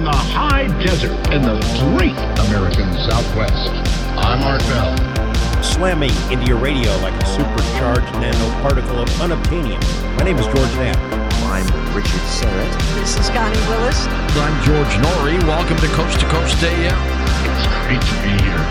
[0.00, 1.60] from the high desert in the
[1.92, 2.16] great
[2.48, 3.68] American Southwest.
[4.16, 4.96] I'm Art Bell.
[5.62, 9.78] Slamming into your radio like a supercharged nanoparticle of unobtainium.
[10.16, 10.96] My name is George Knapp.
[11.52, 12.94] I'm Richard Syrett.
[12.94, 14.06] This is Connie Willis.
[14.40, 15.38] I'm George Noory.
[15.46, 16.96] Welcome to Coast to Coast AM.
[17.44, 18.64] It's great to be here.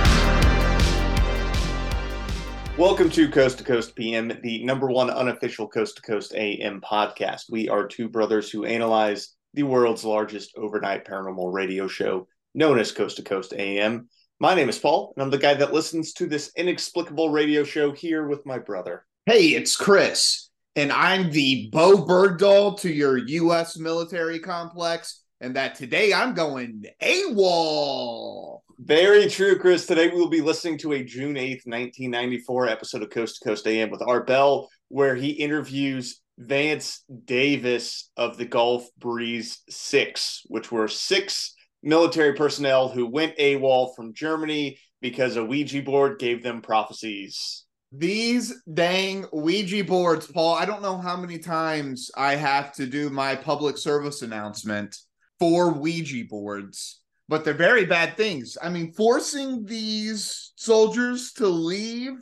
[2.75, 7.51] Welcome to Coast to Coast PM, the number one unofficial Coast to Coast AM podcast.
[7.51, 12.91] We are two brothers who analyze the world's largest overnight paranormal radio show, known as
[12.91, 14.09] Coast to Coast AM.
[14.39, 17.91] My name is Paul, and I'm the guy that listens to this inexplicable radio show
[17.91, 19.05] here with my brother.
[19.25, 23.77] Hey, it's Chris, and I'm the Bowe Bergdahl to your U.S.
[23.77, 28.59] military complex, and that today I'm going AWOL.
[28.79, 29.85] Very true, Chris.
[29.85, 33.67] Today we will be listening to a June 8th, 1994 episode of Coast to Coast
[33.67, 40.71] AM with Art Bell, where he interviews Vance Davis of the Gulf Breeze Six, which
[40.71, 41.53] were six
[41.83, 47.65] military personnel who went AWOL from Germany because a Ouija board gave them prophecies.
[47.91, 50.55] These dang Ouija boards, Paul.
[50.55, 54.97] I don't know how many times I have to do my public service announcement
[55.39, 58.57] for Ouija boards but they're very bad things.
[58.61, 62.13] I mean, forcing these soldiers to leave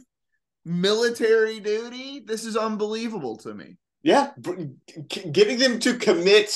[0.66, 3.78] military duty, this is unbelievable to me.
[4.08, 4.32] Yeah,
[5.10, 6.50] getting them to commit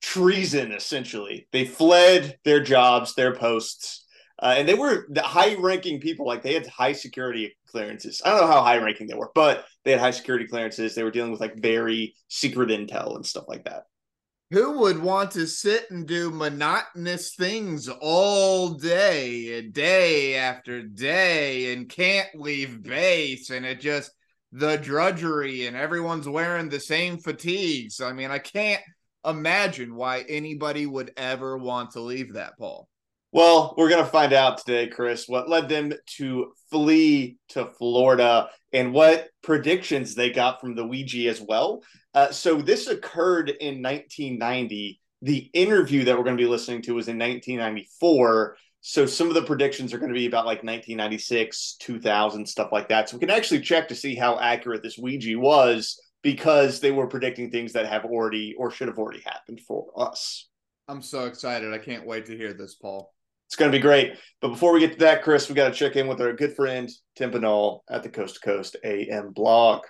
[0.00, 1.46] treason essentially.
[1.52, 4.06] They fled their jobs, their posts.
[4.42, 8.22] Uh, and they were the high ranking people, like they had high security clearances.
[8.24, 10.94] I don't know how high ranking they were, but they had high security clearances.
[10.94, 13.82] They were dealing with like very secret intel and stuff like that
[14.50, 21.88] who would want to sit and do monotonous things all day, day after day, and
[21.88, 24.12] can't leave base, and it just
[24.52, 28.00] the drudgery, and everyone's wearing the same fatigues.
[28.00, 28.82] I mean, I can't
[29.24, 32.88] imagine why anybody would ever want to leave that, Paul.
[33.32, 38.48] Well, we're going to find out today, Chris, what led them to flee to Florida
[38.72, 41.82] and what predictions they got from the Ouija as well.
[42.14, 45.00] Uh, so, this occurred in 1990.
[45.22, 48.56] The interview that we're going to be listening to was in 1994.
[48.88, 52.88] So, some of the predictions are going to be about like 1996, 2000, stuff like
[52.88, 53.08] that.
[53.08, 57.08] So, we can actually check to see how accurate this Ouija was because they were
[57.08, 60.46] predicting things that have already or should have already happened for us.
[60.86, 61.74] I'm so excited.
[61.74, 63.12] I can't wait to hear this, Paul.
[63.48, 64.18] It's going to be great.
[64.40, 66.54] But before we get to that, Chris, we got to check in with our good
[66.54, 69.82] friend Tim Binnall at the Coast to Coast AM blog.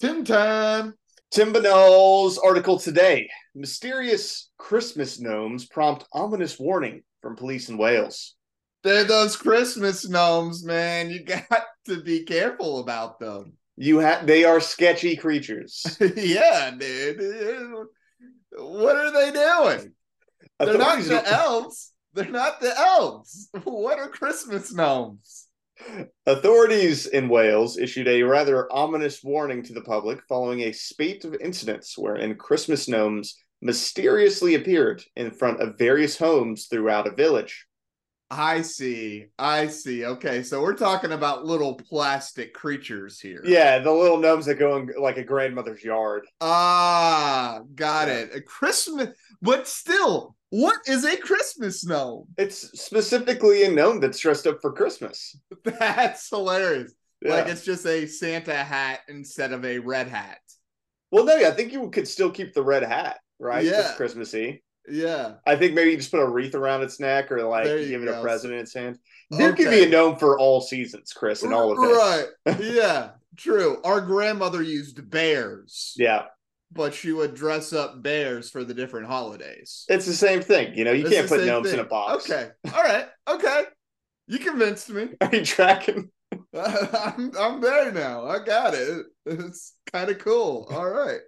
[0.00, 0.94] Tim time.
[1.30, 8.36] Tim Binnall's article today: Mysterious Christmas gnomes prompt ominous warning from police in Wales.
[8.88, 11.10] They're those Christmas gnomes, man.
[11.10, 11.44] You got
[11.88, 13.52] to be careful about them.
[13.76, 15.84] You have they are sketchy creatures.
[16.16, 17.20] yeah, dude.
[18.56, 19.92] What are they doing?
[20.58, 21.92] They're not the elves.
[22.14, 23.50] They're not the elves.
[23.64, 25.48] What are Christmas gnomes?
[26.24, 31.36] Authorities in Wales issued a rather ominous warning to the public following a spate of
[31.42, 37.66] incidents wherein Christmas gnomes mysteriously appeared in front of various homes throughout a village.
[38.30, 39.26] I see.
[39.38, 40.04] I see.
[40.04, 43.40] Okay, so we're talking about little plastic creatures here.
[43.44, 46.26] Yeah, the little gnomes that go in like a grandmother's yard.
[46.40, 48.14] Ah, got yeah.
[48.14, 48.34] it.
[48.34, 52.26] A Christmas, but still, what is a Christmas gnome?
[52.36, 55.36] It's specifically a gnome that's dressed up for Christmas.
[55.64, 56.92] That's hilarious.
[57.22, 57.34] Yeah.
[57.34, 60.38] Like it's just a Santa hat instead of a red hat.
[61.10, 63.64] Well, no, I think you could still keep the red hat, right?
[63.64, 63.80] Yeah.
[63.80, 64.62] It's Christmassy.
[64.90, 65.34] Yeah.
[65.46, 68.08] I think maybe you just put a wreath around its neck or like give it
[68.08, 68.98] a present in its hand.
[69.30, 69.64] There okay.
[69.64, 72.46] could be a gnome for all seasons, Chris, and all of it.
[72.46, 72.60] Right.
[72.60, 73.10] yeah.
[73.36, 73.80] True.
[73.84, 75.94] Our grandmother used bears.
[75.96, 76.24] Yeah
[76.72, 79.84] but she would dress up bears for the different holidays.
[79.88, 80.74] It's the same thing.
[80.74, 81.78] You know, you it's can't put gnomes thing.
[81.78, 82.30] in a box.
[82.30, 82.50] Okay.
[82.74, 83.06] All right.
[83.28, 83.64] Okay.
[84.26, 85.08] You convinced me.
[85.20, 86.10] Are you tracking?
[86.54, 88.26] I'm, I'm there now.
[88.26, 89.06] I got it.
[89.24, 90.68] It's kind of cool.
[90.70, 91.20] All right.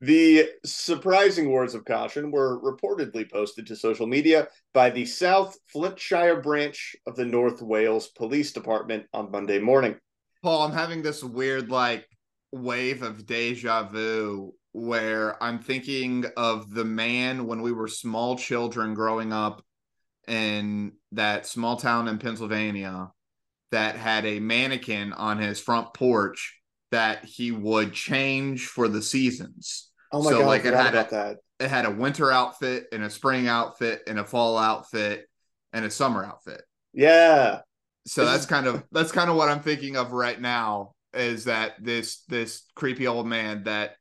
[0.00, 6.40] The surprising words of caution were reportedly posted to social media by the South Flintshire
[6.40, 9.96] branch of the North Wales Police Department on Monday morning.
[10.42, 12.06] Paul, I'm having this weird, like,
[12.52, 18.94] wave of deja vu where I'm thinking of the man when we were small children
[18.94, 19.64] growing up
[20.28, 23.10] in that small town in Pennsylvania
[23.72, 29.87] that had a mannequin on his front porch that he would change for the seasons.
[30.12, 30.46] Oh my so, god!
[30.46, 31.36] Like it had a, that.
[31.60, 35.26] It had a winter outfit and a spring outfit and a fall outfit
[35.72, 36.62] and a summer outfit.
[36.92, 37.60] Yeah.
[38.06, 41.72] So that's kind of that's kind of what I'm thinking of right now is that
[41.80, 43.96] this this creepy old man that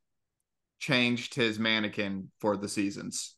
[0.79, 3.35] changed his mannequin for the seasons.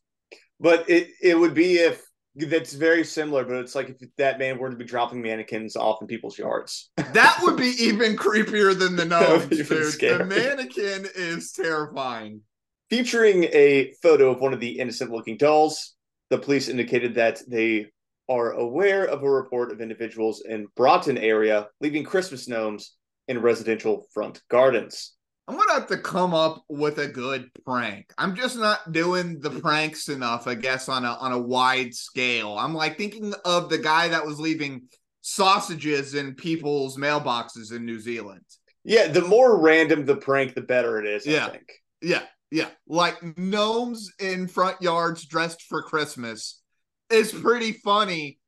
[0.59, 2.03] But it it would be if
[2.35, 6.01] that's very similar, but it's like if that man were to be dropping mannequins off
[6.01, 6.91] in people's yards.
[6.97, 10.19] That would be even creepier than the That would gnomes, be even dude.
[10.19, 12.41] The mannequin is terrifying.
[12.89, 15.95] Featuring a photo of one of the innocent looking dolls,
[16.29, 17.87] the police indicated that they
[18.27, 22.95] are aware of a report of individuals in Broughton area leaving Christmas gnomes
[23.27, 25.13] in residential front gardens.
[25.47, 28.13] I'm gonna have to come up with a good prank.
[28.19, 32.55] I'm just not doing the pranks enough, I guess, on a on a wide scale.
[32.55, 34.83] I'm like thinking of the guy that was leaving
[35.21, 38.45] sausages in people's mailboxes in New Zealand.
[38.83, 41.49] Yeah, the more random the prank, the better it is, Yeah.
[41.49, 41.71] Think.
[42.01, 42.69] Yeah, yeah.
[42.87, 46.61] Like gnomes in front yards dressed for Christmas
[47.09, 48.39] is pretty funny.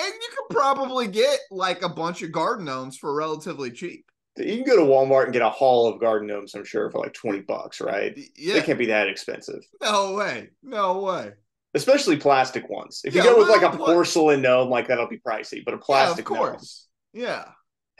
[0.00, 4.04] And you could probably get like a bunch of garden gnomes for relatively cheap.
[4.38, 6.98] You can go to Walmart and get a haul of garden gnomes, I'm sure, for
[7.00, 8.16] like 20 bucks, right?
[8.16, 8.60] They Yeah.
[8.62, 9.62] can't be that expensive.
[9.82, 10.48] No way.
[10.62, 11.32] No way.
[11.74, 13.02] Especially plastic ones.
[13.04, 16.28] If you go with like a porcelain gnome, like that'll be pricey, but a plastic
[16.28, 16.50] yeah, of gnome.
[16.52, 16.88] course.
[17.12, 17.44] Yeah.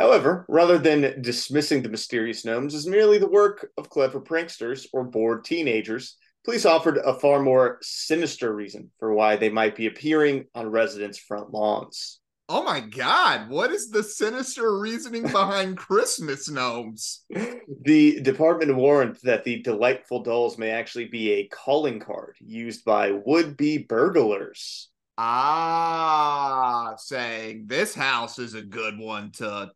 [0.02, 5.04] However, rather than dismissing the mysterious gnomes as merely the work of clever pranksters or
[5.04, 10.46] bored teenagers, police offered a far more sinister reason for why they might be appearing
[10.56, 12.18] on residents' front lawns.
[12.48, 17.24] Oh my god, what is the sinister reasoning behind Christmas gnomes?
[17.30, 23.12] The department warned that the delightful dolls may actually be a calling card used by
[23.24, 24.90] would be burglars.
[25.16, 29.70] Ah, saying this house is a good one to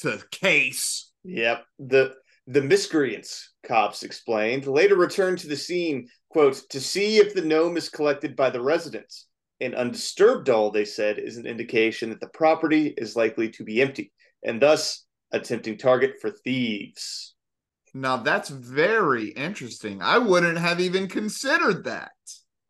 [0.00, 1.10] to case.
[1.24, 1.64] Yep.
[1.78, 2.14] The
[2.46, 7.76] the miscreants, cops explained, later returned to the scene, quote, to see if the gnome
[7.76, 9.26] is collected by the residents.
[9.60, 13.80] An undisturbed doll, they said, is an indication that the property is likely to be
[13.80, 14.10] empty,
[14.42, 17.34] and thus a tempting target for thieves.
[17.94, 20.00] Now that's very interesting.
[20.02, 22.12] I wouldn't have even considered that.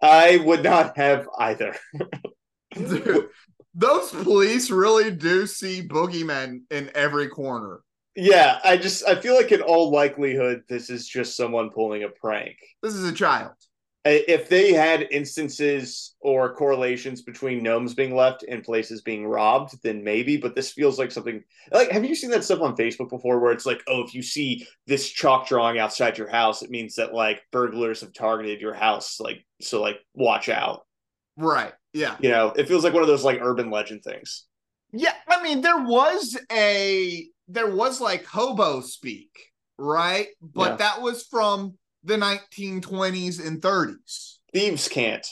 [0.03, 1.76] I would not have either.
[2.75, 3.29] Dude,
[3.75, 7.81] those police really do see boogeymen in every corner.
[8.17, 12.09] Yeah, I just I feel like in all likelihood this is just someone pulling a
[12.09, 12.57] prank.
[12.83, 13.53] This is a child.
[14.05, 20.03] If they had instances or correlations between gnomes being left and places being robbed, then
[20.03, 20.39] maybe.
[20.39, 23.53] But this feels like something like have you seen that stuff on Facebook before where
[23.53, 27.15] it's like, oh, if you see this chalk drawing outside your house, it means that
[27.15, 29.21] like burglars have targeted your house.
[29.21, 30.87] Like so like watch out.
[31.37, 31.73] Right.
[31.93, 32.17] Yeah.
[32.21, 34.47] You know, it feels like one of those like urban legend things.
[34.93, 39.31] Yeah, I mean there was a there was like hobo speak,
[39.79, 40.29] right?
[40.41, 40.77] But Yeah.
[40.77, 44.39] that was from the 1920s and 30s.
[44.53, 45.27] Thieves can't.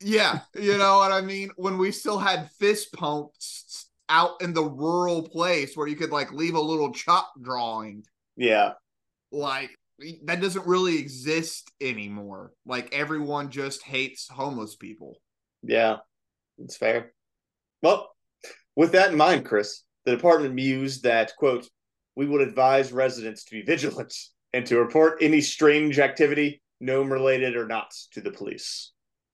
[0.00, 1.50] Yeah, you know what I mean?
[1.56, 6.32] When we still had fist pumps out in the rural place where you could like
[6.32, 8.04] leave a little chalk drawing.
[8.36, 8.72] Yeah.
[9.30, 9.70] Like
[10.24, 12.52] that doesn't really exist anymore.
[12.66, 15.16] Like everyone just hates homeless people.
[15.62, 15.98] Yeah,
[16.58, 17.12] it's fair.
[17.82, 18.10] Well,
[18.76, 21.68] with that in mind, Chris, the department mused that, quote,
[22.16, 24.14] we would advise residents to be vigilant
[24.52, 28.92] and to report any strange activity, gnome related or not, to the police.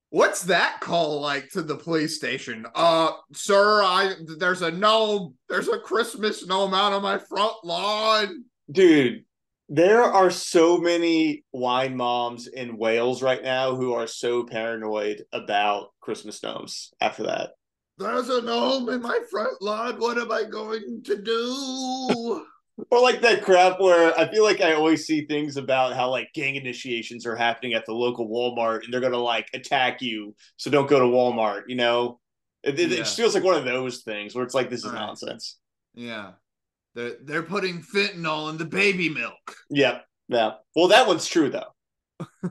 [0.09, 2.65] What's that call like to the police station?
[2.73, 8.45] Uh, sir, I there's a gnome, there's a Christmas gnome out on my front lawn.
[8.71, 9.25] Dude,
[9.69, 15.89] there are so many wine moms in Wales right now who are so paranoid about
[15.99, 17.51] Christmas gnomes after that.
[17.97, 19.99] There's a gnome in my front lawn.
[19.99, 22.45] What am I going to do?
[22.91, 26.31] Or like that crap where I feel like I always see things about how like
[26.35, 30.69] gang initiations are happening at the local Walmart and they're gonna like attack you, so
[30.69, 31.63] don't go to Walmart.
[31.69, 32.19] You know,
[32.61, 32.85] it, Yeah.
[32.85, 34.99] it just feels like one of those things where it's like this is Right.
[34.99, 35.57] nonsense.
[35.95, 36.33] yeah,
[36.97, 39.55] they're they're putting fentanyl in the baby milk.
[39.69, 40.03] Yep.
[40.29, 40.51] Yeah.
[40.75, 41.71] Well, that one's true though.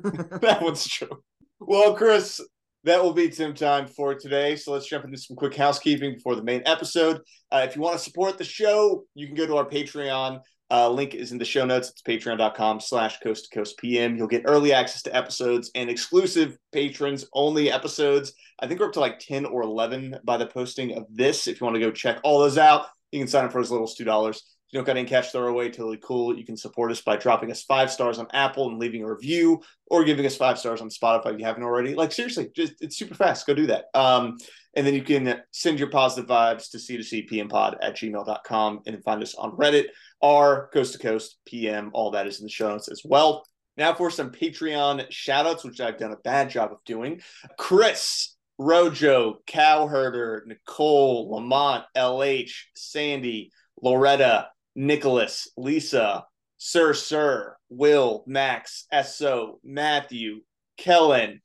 [0.40, 1.22] that one's true.
[1.58, 2.40] Well, Chris,
[2.84, 4.54] that will be Tim time for today.
[4.54, 7.20] So let's jump into some quick housekeeping before the main episode.
[7.50, 10.40] Uh, if you want to support the show, you can go to our Patreon.
[10.70, 11.90] Uh, link is in the show notes.
[11.90, 14.16] It's patreon.com slash coast to coast PM.
[14.16, 18.32] You'll get early access to episodes and exclusive patrons only episodes.
[18.60, 21.46] I think we're up to like 10 or 11 by the posting of this.
[21.46, 23.70] If you want to go check all those out, you can sign up for as
[23.70, 24.30] little as $2.
[24.30, 26.36] If you don't got any cash throw away, totally cool.
[26.36, 29.62] You can support us by dropping us five stars on Apple and leaving a review
[29.86, 31.94] or giving us five stars on Spotify if you haven't already.
[31.94, 33.46] Like seriously, just it's super fast.
[33.46, 33.84] Go do that.
[33.94, 34.38] Um,
[34.75, 39.34] and then you can send your positive vibes to c2cpmpod at gmail.com and find us
[39.36, 39.86] on Reddit,
[40.20, 41.90] r coast to coast PM.
[41.94, 43.46] All that is in the show notes as well.
[43.76, 47.20] Now for some Patreon shout outs, which I've done a bad job of doing.
[47.58, 56.25] Chris, Rojo, Cowherder, Nicole, Lamont, LH, Sandy, Loretta, Nicholas, Lisa,
[56.58, 60.40] Sir Sir, Will, Max, Esso, Matthew,
[60.78, 61.40] Kellen,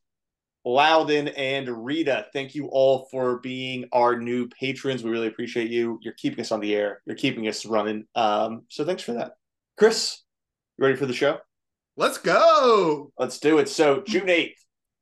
[0.64, 2.28] Loudon, and Rita.
[2.34, 5.04] Thank you all for being our new patrons.
[5.04, 6.00] We really appreciate you.
[6.02, 7.02] You're keeping us on the air.
[7.06, 8.06] You're keeping us running.
[8.16, 9.34] Um, so thanks for that.
[9.78, 10.22] Chris,
[10.78, 11.40] you ready for the show?
[11.98, 13.12] Let's go.
[13.18, 13.70] Let's do it.
[13.70, 14.54] So June 8th,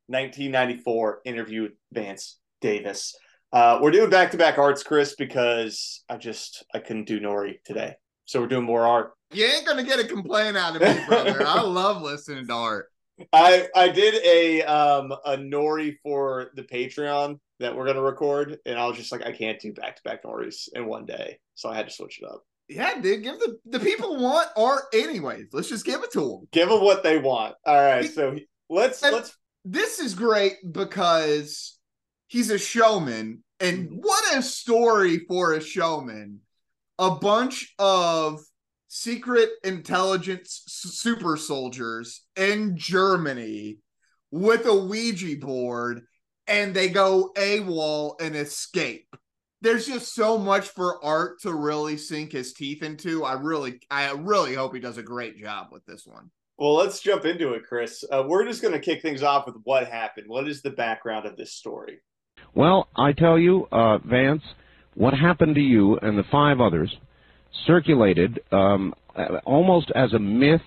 [0.10, 3.16] 1994, interview with Vance Davis.
[3.52, 7.96] Uh, we're doing back-to-back arts, Chris, because I just I couldn't do Noory today.
[8.26, 9.14] So we're doing more art.
[9.32, 11.46] You ain't gonna get a complaint out of me, brother.
[11.46, 12.88] I love listening to art.
[13.34, 18.78] I I did a um a Noory for the Patreon that we're gonna record, and
[18.78, 21.70] I was just like, I can't do back to back Noorys in one day, so
[21.70, 22.44] I had to switch it up.
[22.68, 25.48] Yeah, dude, give the the people want art anyways.
[25.54, 26.48] Let's just give it to them.
[26.52, 27.56] Give them what they want.
[27.66, 28.38] All right, so
[28.70, 29.36] let's let's
[29.66, 31.78] This is great because
[32.28, 33.96] he's a showman, and mm-hmm.
[33.98, 36.40] what a story for a showman!
[36.98, 38.42] A bunch of
[38.88, 43.78] secret intelligence super soldiers in Germany
[44.32, 46.02] with a Ouija board,
[46.48, 49.16] and they go AWOL and escape.
[49.62, 53.26] There's just so much for Art to really sink his teeth into.
[53.26, 56.32] I really, I really hope he does a great job with this one.
[56.60, 58.04] Well let's jump into it, Chris.
[58.12, 60.28] Uh, we're just gonna kick things off with what happened.
[60.28, 62.00] What is the background of this story?
[62.54, 64.44] Well, I tell you, uh, Vance,
[64.96, 66.96] what happened to you and the five others
[67.66, 68.94] circulated um,
[69.46, 70.62] almost as a myth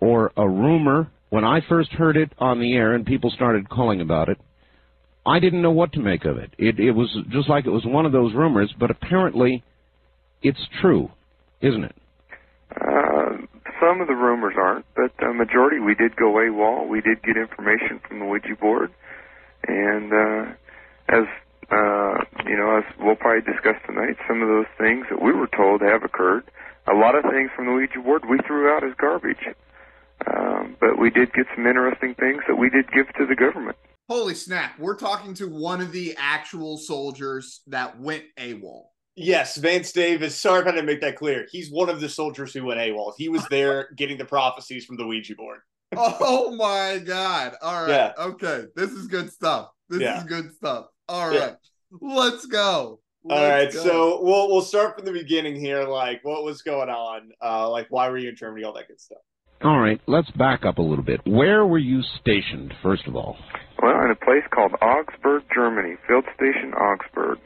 [0.00, 1.10] or a rumor.
[1.30, 4.38] When I first heard it on the air and people started calling about it,
[5.26, 6.52] I didn't know what to make of it.
[6.56, 9.64] It, it was just like it was one of those rumors, but apparently
[10.42, 11.10] it's true,
[11.60, 11.96] isn't it?
[13.80, 16.88] Some of the rumors aren't, but the majority we did go AWOL.
[16.88, 18.92] We did get information from the Ouija board,
[19.66, 20.52] and uh,
[21.08, 21.24] as
[21.70, 25.48] uh, you know, as we'll probably discuss tonight, some of those things that we were
[25.48, 26.44] told have occurred.
[26.86, 29.44] A lot of things from the Ouija board we threw out as garbage,
[30.26, 33.76] um, but we did get some interesting things that we did give to the government.
[34.08, 34.78] Holy snap!
[34.78, 38.84] We're talking to one of the actual soldiers that went AWOL.
[39.16, 40.38] Yes, Vance Davis.
[40.38, 41.46] Sorry if I didn't make that clear.
[41.50, 43.14] He's one of the soldiers who went AWOL.
[43.16, 45.60] He was there getting the prophecies from the Ouija board.
[45.96, 47.54] oh my god!
[47.62, 48.12] All right, Yeah.
[48.18, 49.70] okay, this is good stuff.
[49.88, 50.18] This Yeah.
[50.18, 50.86] is good stuff.
[51.08, 51.54] All right.
[51.92, 51.98] Yeah.
[52.00, 53.00] let's go.
[53.28, 53.82] All right, Let's go.
[53.84, 55.84] so we'll we'll start from the beginning here.
[55.84, 57.30] Like, what was going on?
[57.42, 58.64] Uh, like, why were you in Germany?
[58.64, 59.18] All that good stuff.
[59.62, 61.20] All right, let's back up a little bit.
[61.26, 63.36] Where were you stationed, first of all?
[63.82, 67.38] Well, in a place called Augsburg, Germany, Field Station Augsburg.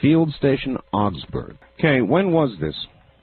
[0.00, 1.56] Field Station Augsburg.
[1.78, 2.74] Okay, when was this?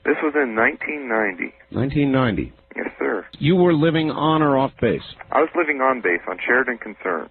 [0.04, 1.52] This was in 1990.
[1.70, 2.52] 1990.
[2.76, 3.26] Yes, sir.
[3.38, 5.02] You were living on or off base?
[5.32, 7.28] I was living on base on Sheridan Kaserne.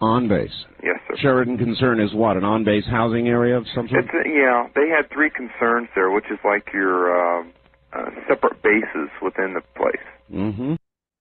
[0.00, 0.64] On base.
[0.82, 1.16] Yes, sir.
[1.20, 2.36] Sheridan Kaserne is what?
[2.36, 4.04] An on base housing area of some sort?
[4.04, 4.68] It's a, yeah.
[4.74, 7.52] They had three Kasernes there, which is like your um
[7.92, 10.06] uh, separate bases within the place.
[10.32, 10.74] Mm-hmm.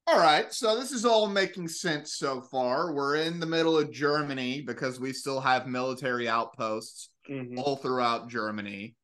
[0.10, 2.94] All right, so this is all making sense so far.
[2.94, 7.60] We're in the middle of Germany because we still have military outposts Mm-hmm.
[7.60, 8.96] all throughout Germany.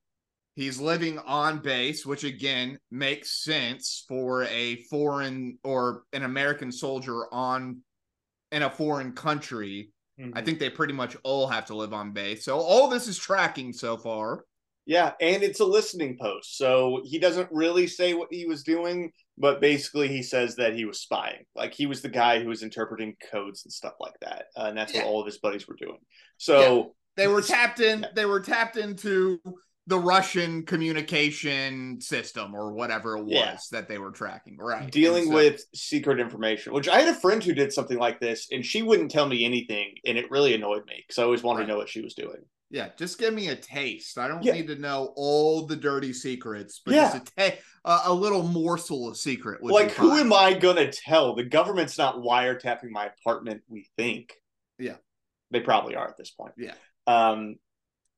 [0.55, 7.25] He's living on base, which again makes sense for a foreign or an American soldier
[7.33, 7.79] on
[8.51, 9.89] in a foreign country.
[10.19, 10.37] Mm-hmm.
[10.37, 12.45] I think they pretty much all have to live on base.
[12.45, 14.45] So all this is tracking so far.
[14.85, 19.11] Yeah, and it's a listening post, so he doesn't really say what he was doing,
[19.37, 21.45] but basically he says that he was spying.
[21.55, 24.77] Like he was the guy who was interpreting codes and stuff like that, uh, and
[24.77, 25.05] that's Yeah.
[25.05, 25.99] what all of his buddies were doing.
[26.37, 28.05] So They were tapped in.
[28.15, 29.39] They were tapped into
[29.87, 33.57] the Russian communication system or whatever it was Yeah.
[33.71, 34.57] that they were tracking.
[34.57, 34.89] Right.
[34.89, 38.47] dealing so- with secret information, which I had a friend who did something like this,
[38.51, 41.59] and she wouldn't tell me anything, and it really annoyed me because I always wanted
[41.59, 41.65] Right.
[41.65, 42.45] to know what she was doing.
[42.69, 44.17] Yeah, just give me a taste.
[44.17, 44.53] I don't Yeah.
[44.53, 47.11] need to know all the dirty secrets, but Yeah.
[47.19, 49.61] just a, ta- uh, a little morsel of secret.
[49.61, 51.35] Would like, who am I gonna tell?
[51.35, 53.61] The government's not wiretapping my apartment.
[53.67, 54.33] We think.
[54.79, 54.95] Yeah.
[55.51, 56.53] they probably are at this point.
[56.57, 56.73] Yeah.
[57.07, 57.57] Um.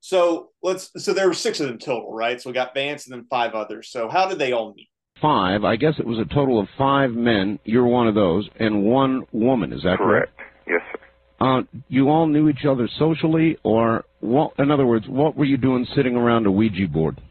[0.02, 0.92] So let's.
[1.04, 2.40] So there were six of them total, right?
[2.42, 3.90] So we got Vance and then five others.
[3.90, 4.90] So how did they all meet?
[5.22, 5.64] Five.
[5.64, 7.60] I guess it was a total of five men.
[7.64, 9.72] You're one of those, and one woman.
[9.74, 10.36] Is that correct?
[10.36, 10.52] Correct.
[10.68, 11.00] Yes, sir.
[11.40, 14.54] Uh, you all knew each other socially, or what?
[14.60, 17.22] In other words, what were you doing sitting around a Ouija board?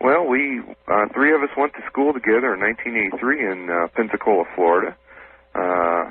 [0.00, 4.44] Well, we uh, three of us went to school together in 1983 in uh, Pensacola,
[4.54, 4.96] Florida.
[5.54, 6.10] Uh,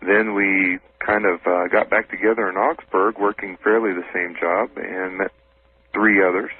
[0.00, 4.70] then we kind of uh, got back together in Augsburg, working fairly the same job,
[4.76, 5.32] and met
[5.92, 6.50] three others.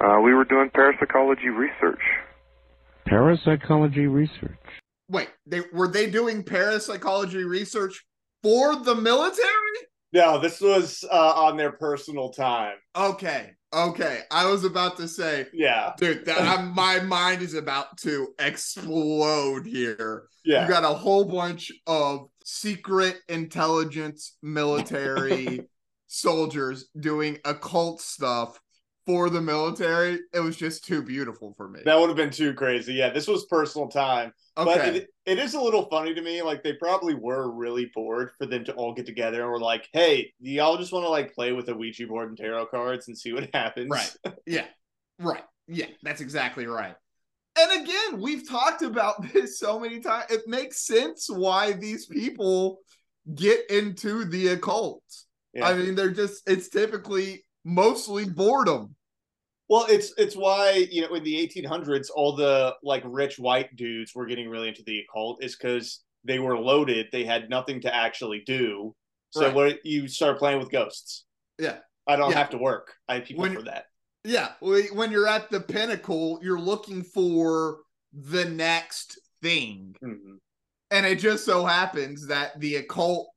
[0.00, 2.02] Uh, we were doing parapsychology research.
[3.06, 4.58] Parapsychology research.
[5.08, 8.04] Wait, they were they doing parapsychology research
[8.42, 9.46] for the military?
[10.12, 12.74] No, this was uh, on their personal time.
[12.94, 14.20] Okay, okay.
[14.30, 19.66] I was about to say, Yeah, dude, that I'm, my mind is about to explode
[19.66, 20.28] here.
[20.44, 20.62] yeah.
[20.62, 25.62] You got a whole bunch of secret intelligence military
[26.06, 28.58] soldiers doing occult stuff
[29.06, 30.18] for the military.
[30.34, 31.80] It was just too beautiful for me.
[31.84, 32.94] that would have been too crazy.
[32.94, 34.32] Yeah, this was personal time.
[34.56, 34.96] But Okay.
[34.98, 36.42] it, it is a little funny to me.
[36.42, 39.88] Like they probably were really bored for them to all get together and were like,
[39.92, 43.06] "Hey, do y'all just want to like play with a Ouija board and tarot cards
[43.08, 44.16] and see what happens?" Right.
[44.46, 44.66] Yeah.
[45.20, 45.44] Right.
[45.68, 46.94] Yeah, that's exactly right.
[47.58, 50.30] And again, we've talked about this so many times.
[50.30, 52.80] It makes sense why these people
[53.34, 55.02] get into the occult.
[55.54, 55.68] Yeah.
[55.68, 58.95] I mean, they're just it's typically mostly boredom.
[59.68, 64.14] Well, it's it's why you know in the 1800s, all the like rich white dudes
[64.14, 67.06] were getting really into the occult is because they were loaded.
[67.12, 68.94] They had nothing to actually do.
[69.30, 69.54] So Right.
[69.54, 71.24] what you start playing with ghosts.
[71.58, 71.78] Yeah.
[72.06, 72.38] I don't Yeah.
[72.38, 72.94] have to work.
[73.08, 73.86] I have people When- for that.
[74.24, 77.82] Yeah, when you're at the pinnacle, you're looking for
[78.12, 79.94] the next thing.
[80.02, 80.38] Mhm.
[80.90, 83.28] And it just so happens that the occult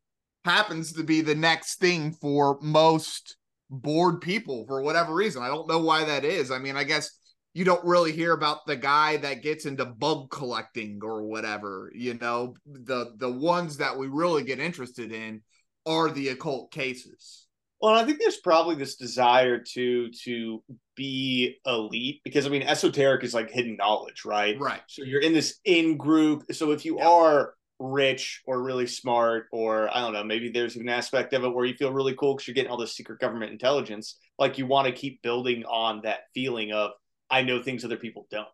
[0.46, 3.36] happens to be the next thing for most
[3.70, 5.44] bored people for whatever reason.
[5.44, 6.52] I don't know why that is.
[6.52, 7.12] I mean, I guess
[7.54, 12.16] you don't really hear about the guy that gets into bug collecting or whatever, you
[12.16, 12.56] know.
[12.66, 15.42] The the ones that we really get interested in
[15.86, 17.48] are the occult cases.
[17.82, 20.64] Well, I think there's probably this desire to to
[20.96, 24.60] be elite because I mean, esoteric is like hidden knowledge, right?
[24.60, 24.82] Right.
[24.88, 26.44] So you're in this in group.
[26.52, 27.08] So if you Yeah.
[27.08, 31.50] are rich or really smart, or I don't know, maybe there's an aspect of it
[31.50, 34.18] where you feel really cool because you're getting all this secret government intelligence.
[34.38, 36.92] Like you want to keep building on that feeling of
[37.30, 38.48] I know things other people don't.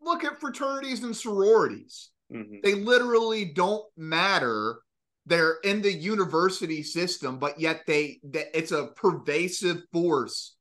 [0.00, 2.10] Look at fraternities and sororities.
[2.32, 2.60] Mhm.
[2.62, 4.80] they literally don't matter
[5.26, 10.56] they're in the university system but yet they, they it's a pervasive force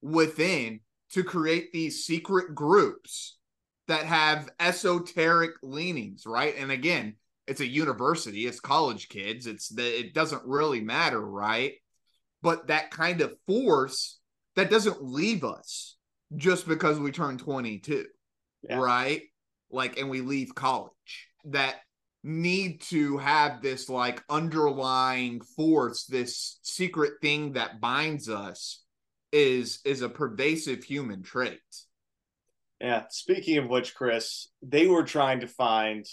[0.00, 0.78] within
[1.10, 3.36] to create these secret groups
[3.92, 6.54] that have esoteric leanings right?
[6.58, 7.14] And again
[7.46, 11.74] it's a university it's college kids it's the it doesn't really matter right?
[12.42, 14.18] But that kind of force
[14.56, 15.96] that doesn't leave us
[16.36, 18.06] just because we turn 22
[18.68, 18.78] Yeah.
[18.78, 19.22] right?
[19.70, 21.28] Like and we leave college.
[21.46, 21.76] That
[22.22, 28.84] need to have this like underlying force this secret thing that binds us
[29.32, 31.58] is is a pervasive human trait
[32.82, 33.04] Yeah.
[33.10, 36.04] Speaking of which, Chris, they were trying to find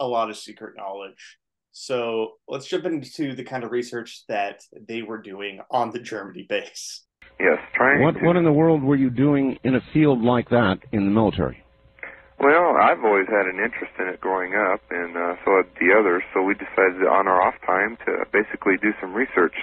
[0.00, 1.36] a lot of secret knowledge.
[1.72, 6.46] So let's jump into the kind of research that they were doing on the Germany
[6.48, 7.04] base.
[7.38, 8.24] Yes, trying What to.
[8.24, 11.62] what in the world were you doing in a field like that in the military?
[12.40, 15.92] Well, I've always had an interest in it growing up, and uh, so had the
[15.98, 16.22] others.
[16.32, 19.54] So we decided on our off time to basically do some research.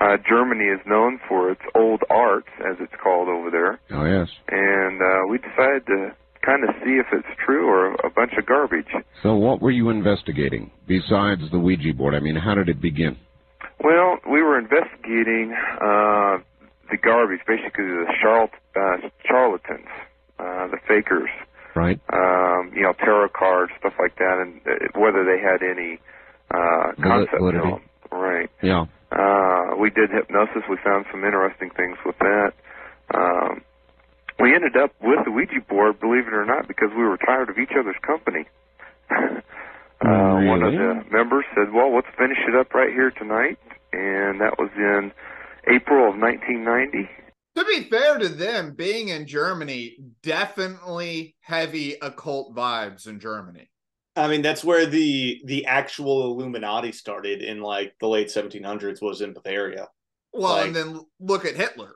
[0.00, 4.28] Uh, Germany is known for its old arts, as it's called over there, Oh yes.
[4.48, 8.44] and uh, we decided to kind of see if it's true or a bunch of
[8.46, 8.86] garbage.
[9.22, 12.14] So what were you investigating besides the Ouija board?
[12.14, 13.16] I mean, how did it begin?
[13.82, 16.38] Well, we were investigating uh,
[16.90, 19.88] the garbage, basically the charl- uh, charlatans,
[20.38, 21.30] uh, the fakers,
[21.74, 21.98] Right.
[22.12, 25.98] um, you know, tarot cards, stuff like that, and uh, whether they had any
[26.50, 27.82] uh, concept validity.
[28.12, 28.50] Right.
[28.62, 28.84] Yeah.
[29.12, 30.62] Uh, we did hypnosis.
[30.68, 32.52] We found some interesting things with that.
[33.14, 33.62] Um,
[34.40, 37.48] we ended up with the Ouija board, believe it or not, because we were tired
[37.48, 38.44] of each other's company.
[39.10, 39.40] uh,
[40.02, 43.58] One of the members said, "Well, let's finish it up right here tonight,"
[43.92, 45.12] and that was in
[45.68, 47.08] April of 1990.
[47.56, 53.68] to be fair to them being in germany definitely heavy occult vibes in germany
[54.16, 59.20] I mean, that's where the the actual Illuminati started in like the late 1700s was
[59.20, 59.88] in Bavaria.
[60.32, 61.94] Well, Like- and then look at Hitler.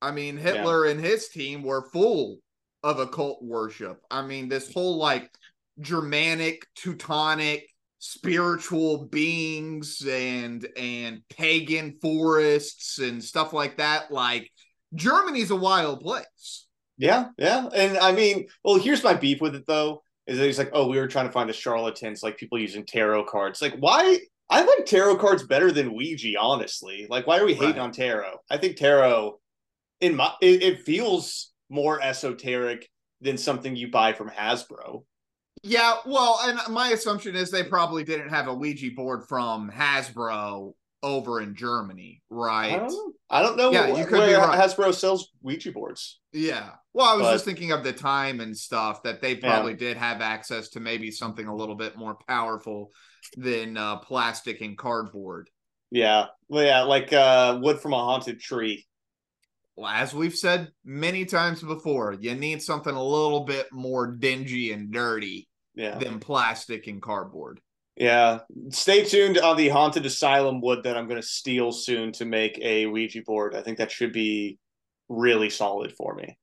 [0.00, 2.38] I mean, Hitler and his team were full
[2.84, 4.00] of occult worship.
[4.10, 5.30] I mean, this whole like
[5.80, 14.12] Germanic, Teutonic, spiritual beings and and pagan forests and stuff like that.
[14.12, 14.50] Like
[14.94, 16.66] Germany's a wild place.
[16.96, 17.68] Yeah, yeah.
[17.74, 20.86] And I mean, well, here's my beef with it though, is that he's like, oh,
[20.86, 23.60] we were trying to find the charlatans, like people using tarot cards.
[23.60, 24.18] Like, why
[24.50, 27.06] I like tarot cards better than Ouija, honestly.
[27.10, 27.78] Like, why are we hating Right.
[27.78, 28.36] on tarot?
[28.50, 29.40] I think tarot
[30.00, 32.88] in my it, it feels more esoteric
[33.20, 35.02] than something you buy from Hasbro.
[35.64, 40.72] Yeah, well, and my assumption is they probably didn't have a Ouija board from Hasbro
[41.02, 42.78] over in Germany, I right?
[42.78, 43.12] don't know.
[43.30, 44.58] I don't know Yeah, wh- you could where be right.
[44.58, 46.20] Hasbro sells Ouija boards.
[46.32, 46.70] Yeah.
[46.98, 49.96] Well, I was But- just thinking of the time and stuff that they probably did
[49.96, 52.90] have access to maybe something a little bit more powerful
[53.36, 55.48] than uh, plastic and cardboard.
[55.92, 56.26] Yeah.
[56.48, 58.84] Well, yeah, like uh wood from a haunted tree.
[59.76, 64.72] Well, as we've said many times before, you need something a little bit more dingy
[64.72, 65.98] and dirty Yeah.
[65.98, 67.60] than plastic and cardboard.
[67.96, 68.40] Yeah.
[68.70, 72.58] Stay tuned on the haunted asylum wood that I'm going to steal soon to make
[72.58, 73.54] a Ouija board.
[73.54, 74.58] I think that should be
[75.08, 76.36] really solid for me.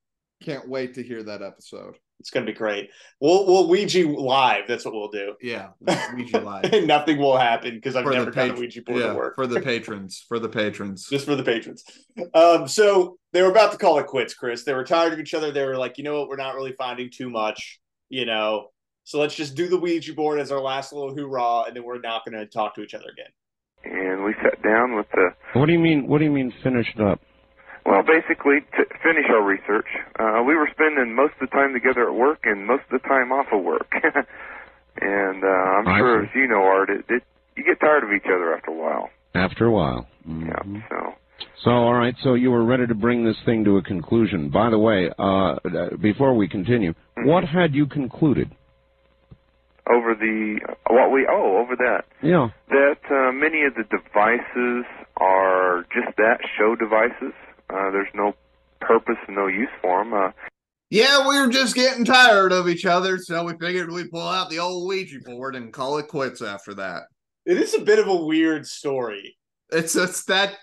[0.45, 1.95] Can't wait to hear that episode.
[2.19, 2.89] It's going to be great.
[3.19, 4.63] We'll we'll Ouija live.
[4.67, 5.33] That's what we'll do.
[5.41, 5.69] Yeah,
[6.13, 6.65] Ouija live.
[6.73, 9.13] and nothing will happen because I've For the never done a Ouija board yeah, to
[9.15, 9.35] work.
[9.35, 10.23] for the patrons.
[10.27, 11.07] For the patrons.
[11.09, 11.83] just for the patrons.
[12.33, 14.63] Um, so they were about to call it quits, Chris.
[14.63, 15.51] They were tired of each other.
[15.51, 17.79] They were like, you know what, we're not really finding too much,
[18.09, 18.69] you know.
[19.03, 21.99] So let's just do the Ouija board as our last little hoorah, and then we're
[21.99, 23.31] not going to talk to each other again.
[23.83, 26.07] And we sat down with the What do you mean?
[26.07, 27.19] What do you mean finished up?
[27.85, 29.85] Well, basically, to finish our research,
[30.17, 33.07] uh, we were spending most of the time together at work and most of the
[33.07, 33.91] time off of work.
[35.01, 36.29] and uh, I'm I sure, see.
[36.29, 37.23] as you know, Art, it, it,
[37.55, 39.09] you get tired of each other after a while.
[39.35, 40.07] After a while.
[40.25, 40.33] Yeah.
[40.65, 40.83] Mhm.
[40.89, 41.13] So,
[41.63, 42.15] So, all right.
[42.23, 44.49] So you were ready to bring this thing to a conclusion.
[44.49, 47.25] By the way, uh, uh, before we continue, Mhm.
[47.27, 48.49] what had you concluded?
[49.87, 52.49] over the what we oh over that Yeah.
[52.69, 54.83] that uh, many of the devices
[55.17, 57.33] are just that show devices.
[57.69, 58.33] Uh, there's no
[58.81, 60.13] purpose and no use for them.
[60.13, 60.31] Uh,
[60.89, 64.49] Yeah, we were just getting tired of each other, so we figured we'd pull out
[64.49, 67.03] the old Ouija board and call it quits after that.
[67.45, 69.37] It is a bit of a weird story.
[69.71, 70.53] It's it's that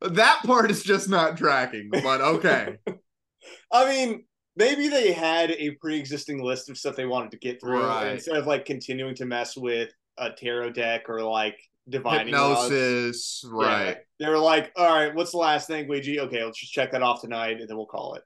[0.00, 2.76] that part is just not tracking, but okay.
[3.72, 4.24] I mean,
[4.56, 8.12] maybe they had a pre-existing list of stuff they wanted to get through, Right.
[8.12, 13.50] instead of like continuing to mess with a tarot deck or like divining Hypnosis, yeah,
[13.52, 13.96] right.
[14.18, 16.20] They were like, "All right, what's the last thing, Ouija?
[16.22, 18.22] Okay, let's just check that off tonight, and then we'll call it."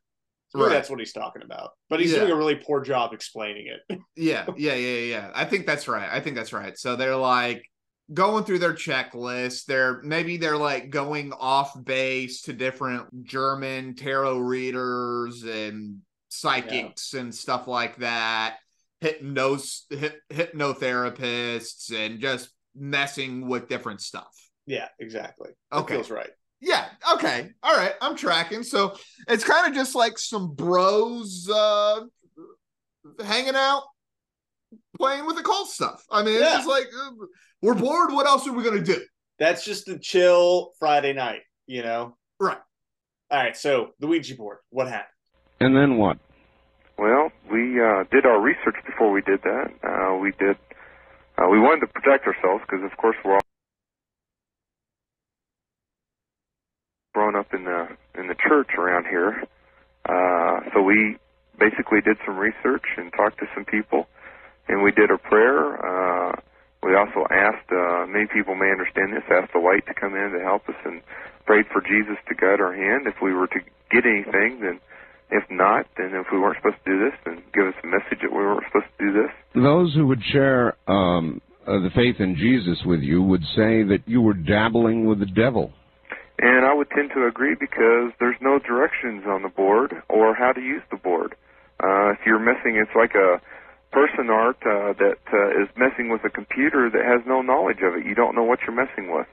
[0.49, 0.71] So Right.
[0.71, 1.71] that's what he's talking about.
[1.89, 2.21] But he's Yeah.
[2.21, 3.99] doing a really poor job explaining it.
[4.17, 5.31] Yeah, yeah, yeah, yeah.
[5.35, 6.09] I think that's right.
[6.11, 6.77] I think that's right.
[6.77, 7.65] So they're like
[8.13, 9.67] going through their checklist.
[9.67, 17.33] They're maybe they're like going off base to different German tarot readers and psychics and
[17.35, 18.57] stuff like that.
[19.03, 24.35] Hypnos hyp, hypnotherapists and just messing with different stuff.
[24.67, 25.51] yeah, exactly.
[25.73, 25.95] That Okay.
[25.95, 26.31] feels right.
[26.61, 26.87] Yeah.
[27.15, 27.51] Okay.
[27.63, 27.95] All right.
[28.03, 28.63] I'm tracking.
[28.63, 28.95] So
[29.29, 32.01] it's kind of just like some bros uh
[33.25, 33.85] hanging out,
[34.99, 36.05] playing with the cult stuff.
[36.11, 36.57] I mean, it's Yeah.
[36.57, 37.11] just like uh,
[37.63, 38.13] we're bored.
[38.13, 39.01] What else are we gonna do?
[39.39, 42.17] That's just a chill Friday night, you know.
[42.39, 42.59] Right.
[43.31, 43.57] All right.
[43.57, 44.59] So the Ouija board.
[44.69, 45.07] What happened?
[45.61, 46.19] And then what?
[46.99, 49.71] Well, we uh, did our research before we did that.
[49.83, 50.57] Uh, we did.
[51.41, 53.41] Uh, we wanted to protect ourselves because, of course, we're all
[57.15, 59.43] grown up in the in the church around here.
[60.09, 61.17] Uh, so we
[61.59, 64.07] basically did some research and talked to some people,
[64.69, 65.81] and we did a prayer.
[65.81, 66.37] Uh,
[66.83, 70.33] we also asked, uh, many people may understand this, asked the light to come in
[70.33, 71.03] to help us and
[71.45, 73.07] prayed for Jesus to guide our hand.
[73.07, 74.81] If we were to get anything, then
[75.31, 78.19] if not, then if we weren't supposed to do this, then give us a message
[78.23, 79.31] that we weren't supposed to do this.
[79.55, 84.03] Those who would share um, uh, the faith in Jesus with you would say that
[84.07, 85.73] you were dabbling with the devil.
[86.39, 90.53] And I would tend to agree because there's no directions on the board or how
[90.53, 91.35] to use the board.
[91.83, 93.41] Uh, if you're messing, it's like a
[93.93, 97.95] person art uh, that uh, is messing with a computer that has no knowledge of
[97.95, 98.07] it.
[98.07, 99.27] You don't know what you're messing with.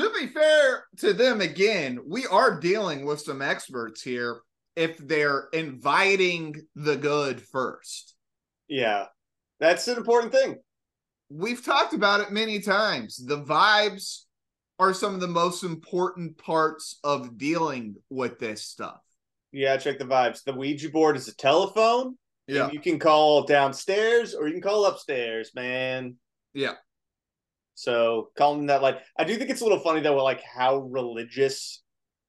[0.00, 4.40] To be fair to them, again, we are dealing with some experts here.
[4.78, 8.14] If they're inviting the good first,
[8.68, 9.06] Yeah,
[9.60, 10.56] that's an important thing.
[11.30, 13.16] we've talked about it many times.
[13.16, 14.24] The vibes
[14.78, 19.00] are some of the most important parts of dealing with this stuff.
[19.50, 20.44] Yeah, check the vibes.
[20.44, 22.16] The Ouija board is a telephone.
[22.46, 22.64] Yeah.
[22.66, 26.16] And you can call downstairs or you can call upstairs, man.
[26.54, 26.74] Yeah.
[27.74, 31.82] So calling that like I do think it's a little funny though, like how religious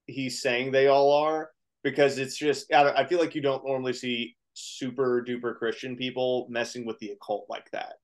[0.06, 1.50] he's saying they all are,
[1.82, 5.96] because it's just I, don't- I feel like you don't normally see super duper Christian
[5.96, 7.94] people messing with the occult like that.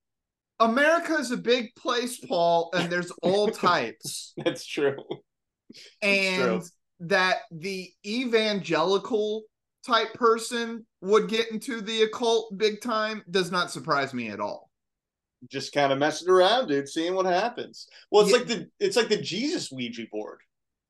[0.60, 4.32] America is a big place, Paul, and there's all types.
[4.38, 4.96] That's true.
[6.02, 6.62] and
[7.00, 9.42] that the evangelical
[9.86, 14.70] type person would get into the occult big time does not surprise me at all.
[15.50, 17.86] Just kind of messing around, dude, seeing what happens.
[18.10, 18.38] Well, it's Yeah.
[18.38, 20.38] like the it's like the Jesus Ouija board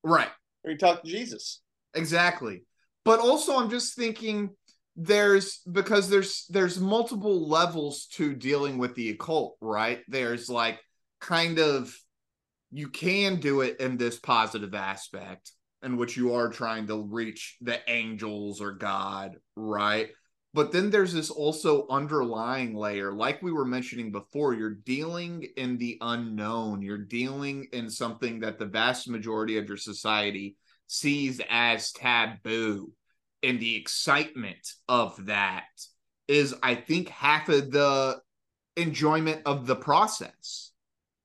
[0.05, 0.31] Right.
[0.63, 1.61] where you talk to Jesus.
[1.95, 2.63] Exactly.
[3.07, 4.51] But also I'm just thinking
[4.97, 10.01] there's because there's there's multiple levels to dealing with the occult, right?
[10.09, 10.81] There's like
[11.21, 11.97] kind of
[12.73, 15.53] you can do it in this positive aspect
[15.85, 20.09] in which you are trying to reach the angels or God, right?
[20.53, 24.53] But then there's this also underlying layer, like we were mentioning before.
[24.55, 26.83] You're dealing in the unknown.
[26.83, 30.57] You're dealing in something that the vast majority of your society
[30.87, 32.93] sees as taboo.
[33.43, 35.65] And the excitement of that
[36.27, 38.21] is, I think, half of the
[38.77, 40.73] enjoyment of the process.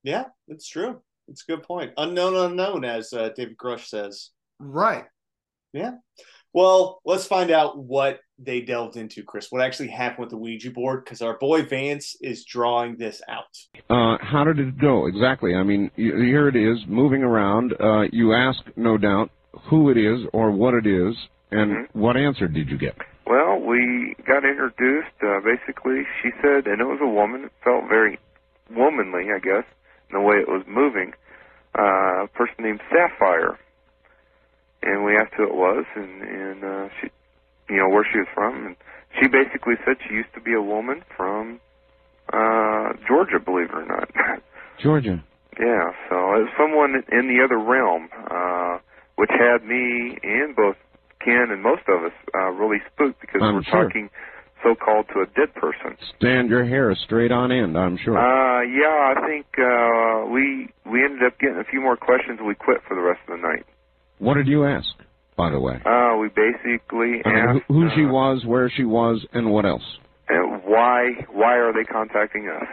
[0.03, 1.01] Yeah, it's true.
[1.27, 1.93] It's a good point.
[1.97, 4.29] Unknown, unknown, as uh, David Grusch says.
[4.59, 5.05] Right.
[5.73, 5.93] Yeah.
[6.53, 9.47] Well, let's find out what they delved into, Chris.
[9.51, 11.05] What actually happened with the Ouija board?
[11.05, 13.45] Because our boy Vance is drawing this out.
[13.89, 15.55] Uh, how did it go exactly?
[15.55, 17.73] I mean, here it is, moving around.
[17.79, 19.31] Uh, you ask, no doubt,
[19.69, 21.15] who it is or what it is,
[21.51, 22.95] and what answer did you get?
[23.25, 25.15] Well, we got introduced.
[25.21, 27.45] Uh, basically, she said, and it was a woman.
[27.45, 28.19] It felt very
[28.73, 29.65] womanly, I guess,
[30.09, 31.13] in the way it was moving.
[31.77, 33.57] Uh, a person named Sapphire,
[34.83, 37.09] and we asked who it was, and and uh, she,
[37.69, 38.75] you know, where she was from, and
[39.19, 41.59] she basically said she used to be a woman from
[42.33, 44.09] uh, Georgia, believe it or not.
[44.81, 45.23] Georgia.
[45.59, 48.79] Yeah, so it was someone in the other realm, uh,
[49.21, 50.75] which had me and both
[51.23, 53.83] Ken and most of us uh, really spooked because I'm we're sure.
[53.83, 54.09] talking
[54.63, 55.95] so-called to a dead person.
[56.17, 58.17] Stand your hair straight on end, I'm sure.
[58.17, 62.39] Uh, yeah, I think uh, we we ended up getting a few more questions.
[62.39, 63.63] and We quit for the rest of the night.
[64.17, 64.89] what did you ask,
[65.37, 65.79] by the way?
[65.85, 69.51] Uh, we basically I mean, asked who, who she uh, was, where she was, and
[69.51, 69.85] what else?
[70.29, 72.67] and why why are they contacting us?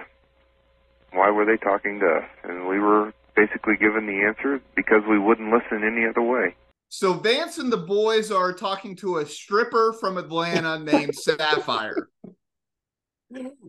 [1.12, 2.24] Why were they talking to us?
[2.44, 6.54] And we were basically given the answer because we wouldn't listen any other way.
[6.88, 12.08] So Vance and the boys are talking to a stripper from Atlanta named Sapphire.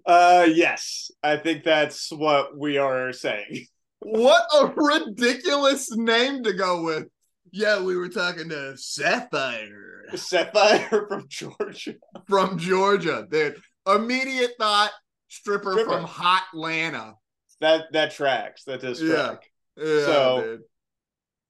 [0.05, 3.65] Uh, yes, I think that's what we are saying.
[3.99, 7.07] What a ridiculous name to go with.
[7.51, 11.95] Yeah, we were talking to Sapphire Sapphire from Georgia.
[12.27, 13.27] from Georgia.
[13.29, 14.91] Dude, immediate thought
[15.27, 15.89] stripper, Stripper.
[15.91, 17.15] from Hot Atlanta.
[17.59, 18.63] That that tracks.
[18.63, 19.15] That does Yeah.
[19.15, 19.51] track.
[19.79, 20.61] Yeah, So- dude.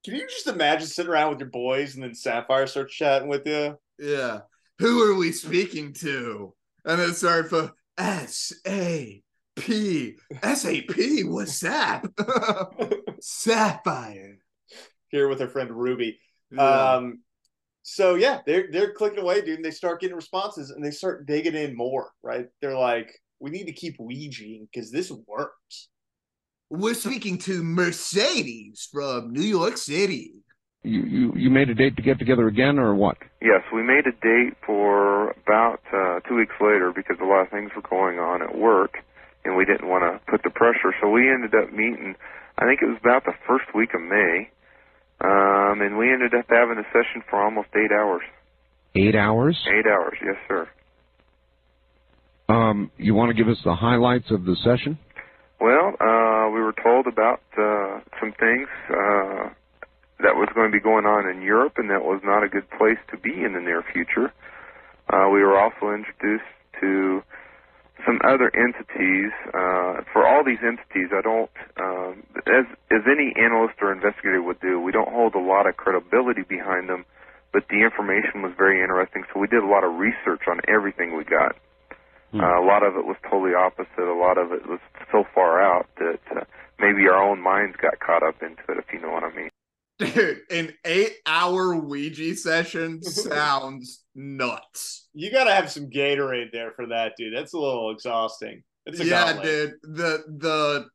[0.05, 3.45] Can you just imagine sitting around with your boys and then Sapphire starts chatting with
[3.45, 3.77] you?
[3.97, 4.39] Yeah.
[4.79, 6.53] Who are we speaking to?
[6.85, 9.21] And then sorry for S A
[9.57, 10.15] P.
[10.41, 11.25] S A P.
[11.25, 12.05] What's that?
[13.19, 14.37] Sapphire.
[15.09, 16.17] Here with her friend Ruby.
[16.51, 16.93] Yeah.
[16.93, 17.19] Um,
[17.83, 19.57] so yeah, they're they're clicking away, dude.
[19.57, 22.11] And they start getting responses, and they start digging in more.
[22.23, 22.47] Right?
[22.61, 25.89] They're like, we need to keep Ouijaing because this works.
[26.69, 30.43] We're speaking to Mercedes from New York City.
[30.83, 33.17] You, you you made a date to get together again, or what?
[33.41, 37.49] Yes, we made a date for about uh, two weeks later because a lot of
[37.49, 38.99] things were going on at work,
[39.43, 40.93] and we didn't want to put the pressure.
[41.01, 42.15] So we ended up meeting.
[42.59, 44.49] I think it was about the first week of May,
[45.21, 48.21] um, and we ended up having a session for almost eight hours.
[48.95, 49.57] Eight hours.
[49.67, 50.69] Eight hours, yes, sir.
[52.47, 54.97] Um, you want to give us the highlights of the session?
[55.59, 59.47] Well, uh, we were told about uh, some things uh,
[60.19, 62.69] that was going to be going on in Europe, and that was not a good
[62.71, 64.33] place to be in the near future.
[65.07, 67.23] Uh, we were also introduced to
[68.05, 69.31] some other entities.
[69.55, 74.59] Uh, for all these entities, I don't, um, as as any analyst or investigator would
[74.59, 77.05] do, we don't hold a lot of credibility behind them.
[77.53, 81.15] But the information was very interesting, so we did a lot of research on everything
[81.15, 81.55] we got.
[82.31, 82.41] Hmm.
[82.41, 83.87] Uh, a lot of it was totally opposite.
[83.99, 84.79] A lot of it was
[85.11, 86.43] so far out that uh,
[86.79, 89.49] maybe our own minds got caught up into it, if you know what I mean.
[89.99, 95.09] Dude, an eight hour Ouija session sounds nuts.
[95.13, 97.35] You got to have some Gatorade there for that, dude.
[97.35, 98.63] That's a little exhausting.
[98.85, 99.43] It's a yeah, gauntlet.
[99.45, 99.73] dude.
[99.97, 100.85] The the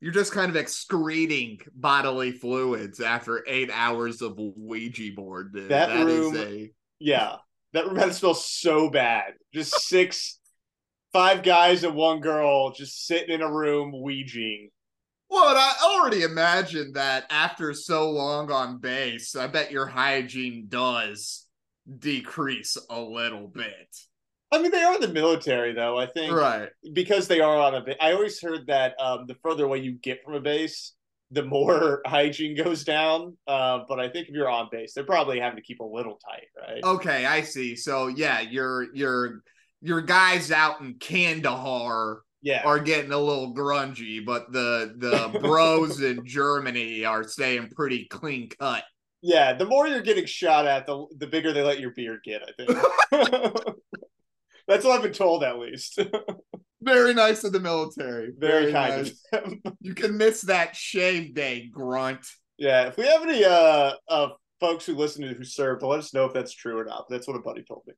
[0.00, 5.68] you're just kind of excreting bodily fluids after eight hours of Ouija board, dude.
[5.70, 7.36] That That is room- a Yeah,
[7.72, 9.34] that room had to smell so bad.
[9.54, 10.40] Just six,
[11.12, 14.70] five guys and one girl just sitting in a room Ouijaing.
[15.30, 20.66] Well, and I already imagined that after so long on base, I bet your hygiene
[20.68, 21.46] does
[21.98, 23.96] decrease a little bit.
[24.52, 25.98] I mean, they are in the military, though.
[25.98, 26.68] I think Right.
[26.92, 27.80] because they are on a.
[27.82, 30.92] ba- I always heard that um, the further away you get from a base,
[31.30, 33.38] the more hygiene goes down.
[33.46, 36.18] Uh, but I think if you're on base, they're probably having to keep a little
[36.18, 36.84] tight, right?
[36.84, 37.74] Okay, I see.
[37.74, 39.42] So yeah, your your
[39.82, 42.62] your guys out in Kandahar yeah.
[42.64, 48.48] are getting a little grungy, but the the bros in Germany are staying pretty clean
[48.48, 48.84] cut.
[49.20, 52.42] Yeah, the more you're getting shot at, the the bigger they let your beard get.
[52.42, 52.78] I think
[54.68, 55.98] that's what I've been told, at least.
[56.80, 58.32] Very nice of the military.
[58.36, 59.10] Very, kind nice.
[59.32, 59.62] of them.
[59.80, 62.26] You can miss that shave day, grunt.
[62.58, 66.14] yeah, if we have any uh, uh folks who listen to who served, let us
[66.14, 67.06] know if that's true or not.
[67.08, 67.94] That's what a buddy told me.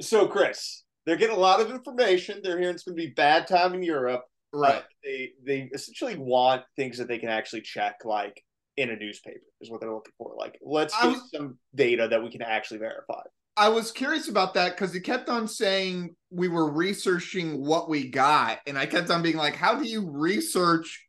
[0.00, 2.40] So, Chris, they're getting a lot of information.
[2.42, 4.24] They're hearing it's going to be bad time in Europe.
[4.52, 4.82] Right.
[5.04, 8.42] They they essentially want things that they can actually check, like
[8.76, 10.34] in a newspaper, is what they're looking for.
[10.38, 13.22] Like, let's get was- some data that we can actually verify.
[13.56, 18.08] I was curious about that because he kept on saying we were researching what we
[18.08, 21.07] got, and I kept on being like, "How do you research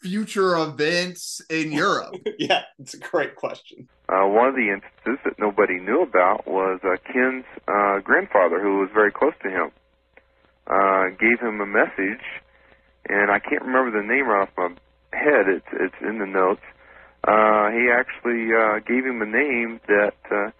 [0.00, 3.88] future events in Europe?" yeah, it's a great question.
[4.08, 8.78] Uh, one of the instances that nobody knew about was uh, Ken's uh, grandfather, who
[8.78, 9.70] was very close to him,
[10.66, 12.24] uh, gave him a message,
[13.08, 14.74] and I can't remember the name right off my
[15.12, 15.48] head.
[15.48, 16.62] It's it's in the notes.
[17.26, 20.50] Uh, he actually uh, gave him a name that uh,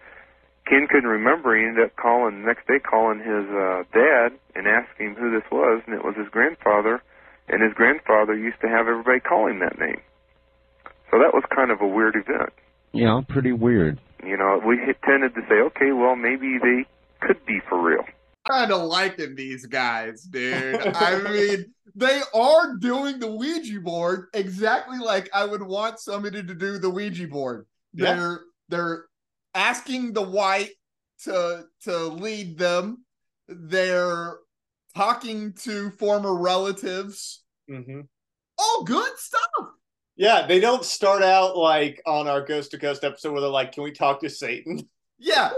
[0.67, 1.57] Ken couldn't remember.
[1.57, 5.31] He ended up calling the next day, calling his uh, dad and asking him who
[5.31, 7.01] this was, and it was his grandfather.
[7.51, 9.99] And his grandfather used to have everybody call him that name.
[11.11, 12.53] So that was kind of a weird event.
[12.93, 13.99] Yeah, pretty weird.
[14.25, 16.85] You know, we tended to say, okay, well, maybe they
[17.19, 18.05] could be for real.
[18.49, 20.75] kind of liking these guys, dude.
[20.95, 26.53] I mean, they are doing the Ouija board exactly like I would want somebody to
[26.53, 27.67] do the Ouija board.
[27.93, 28.15] Yeah.
[28.15, 29.05] They're they're
[29.53, 30.71] asking the white
[31.23, 33.05] to to lead them.
[33.47, 34.37] They're
[34.95, 37.40] talking to former relatives.
[37.71, 38.01] Mm-hmm.
[38.57, 39.41] All good stuff.
[40.17, 43.71] Yeah, they don't start out like on our Ghost to Ghost episode where they're like,
[43.71, 44.87] "Can we talk to Satan?"
[45.23, 45.51] Yeah.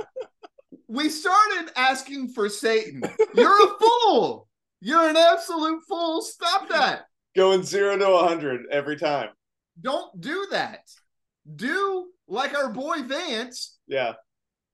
[0.89, 3.01] we started asking for Satan.
[3.33, 4.49] You're a fool.
[4.81, 6.21] You're an absolute fool.
[6.21, 7.05] Stop that.
[7.33, 9.29] Going zero to a hundred every time.
[9.79, 10.81] Don't do that.
[11.55, 13.77] Do like our boy Vance.
[13.87, 14.13] Yeah,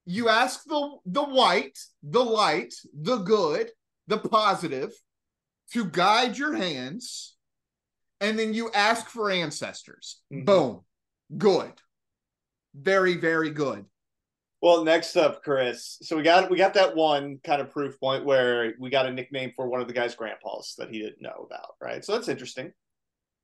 [0.08, 3.70] You ask the the white, the light, the good,
[4.08, 4.92] the positive
[5.74, 7.36] to guide your hands,
[8.22, 10.22] and then you ask for ancestors.
[10.32, 10.46] Mhm.
[10.46, 10.86] Boom.
[11.38, 11.74] Good.
[12.74, 13.86] Very, very good.
[14.62, 15.98] Well, next up, Chris.
[16.02, 19.12] So we got we got that one kind of proof point where we got a
[19.12, 22.04] nickname for one of the guy's grandpas that he didn't know about, right?
[22.04, 22.74] So that's interesting.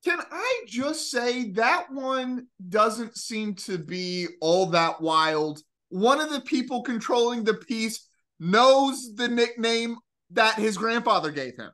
[0.03, 5.61] Can I just say that one doesn't seem to be all that wild?
[5.89, 8.07] One of the people controlling the piece
[8.39, 9.97] knows the nickname
[10.31, 11.71] that his grandfather gave him.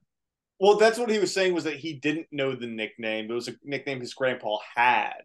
[0.62, 3.32] Well, that's what he was saying was that he didn't know the nickname.
[3.32, 5.24] It was a nickname his grandpa had.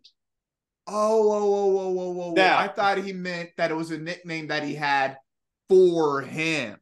[0.86, 2.32] Oh, oh, oh, oh, oh, oh.
[2.32, 5.18] Now- I thought he meant that it was a nickname that he had
[5.68, 6.78] for him.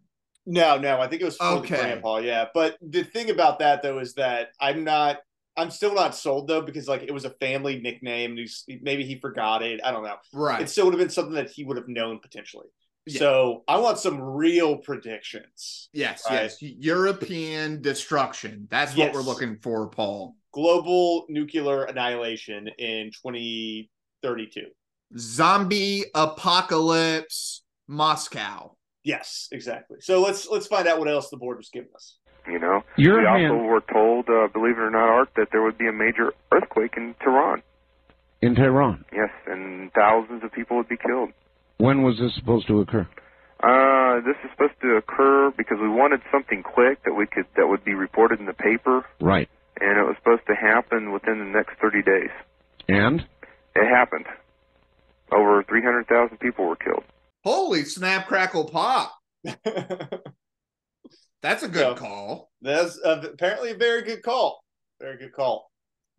[0.47, 1.75] No, no, I think it was for Okay.
[1.75, 2.19] the grandpa.
[2.19, 5.19] Yeah, but the thing about that though is that I'm not.
[5.57, 8.31] I'm still not sold though because like it was a family nickname.
[8.33, 9.81] and He's, maybe he forgot it.
[9.85, 10.17] I don't know.
[10.33, 10.61] Right.
[10.61, 12.67] It still would have been something that he would have known potentially.
[13.07, 13.19] Yeah.
[13.19, 15.89] So I want some real predictions.
[15.93, 16.43] yes, Right.
[16.45, 16.63] yes.
[16.63, 18.67] European destruction.
[18.71, 20.37] That's what we're looking for, Paul.
[20.53, 24.69] Global nuclear annihilation in 2032.
[25.19, 28.77] Zombie apocalypse, Moscow.
[29.03, 29.99] Yes, exactly.
[30.01, 32.17] So let's let's find out what else the board was giving us.
[32.49, 35.49] You know, Your we hand- also were told, uh, believe it or not, Art, that
[35.53, 37.63] there would be a major earthquake in Tehran.
[38.43, 39.05] In Tehran.
[39.13, 41.31] Yes, and thousands of people would be killed.
[41.79, 43.07] When was this supposed to occur?
[43.63, 47.67] Uh, this is supposed to occur because we wanted something quick that we could that
[47.67, 49.49] would be reported in the paper, Right.
[49.81, 52.31] and it was supposed to happen within the next 30 days.
[52.89, 53.27] And
[53.77, 54.27] It happened.
[55.33, 57.03] Over 300,000 people were killed.
[57.43, 59.13] Holy snap, crackle, pop.
[61.43, 61.95] That's a good Yeah.
[61.97, 62.51] call.
[62.63, 64.63] That's uh, apparently a very good call.
[65.01, 65.71] Very good call.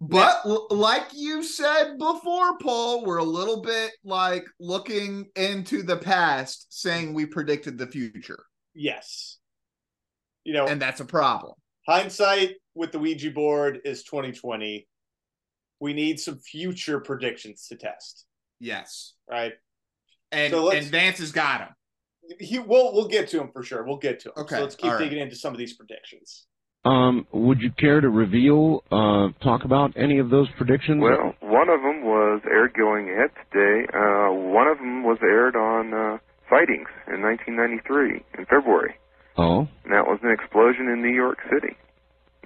[0.02, 5.98] But l- like you said before, Paul, we're a little bit like looking into the
[5.98, 8.44] past, saying we predicted the future.
[8.74, 9.38] Yes.
[10.44, 11.54] You know, And that's a problem.
[11.88, 14.88] hindsight with the Ouija board is 2020.
[15.80, 18.26] We need some future predictions to test,
[18.60, 19.14] Yes.
[19.30, 19.54] right?
[20.32, 21.70] And, So and Vance has got him.
[22.40, 23.84] He we'll we'll get to him for sure.
[23.84, 24.34] We'll get to him.
[24.38, 25.00] Okay, So let's keep all right.
[25.04, 26.48] digging into some of these predictions.
[26.86, 31.02] Um, would you care to reveal, uh, talk about any of those predictions?
[31.02, 33.88] Well, one of them was aired going ahead today.
[33.94, 36.18] Uh, one of them was aired on uh,
[36.50, 38.96] sightings in 1993 in February,
[39.38, 41.76] oh, and that was an explosion in New York City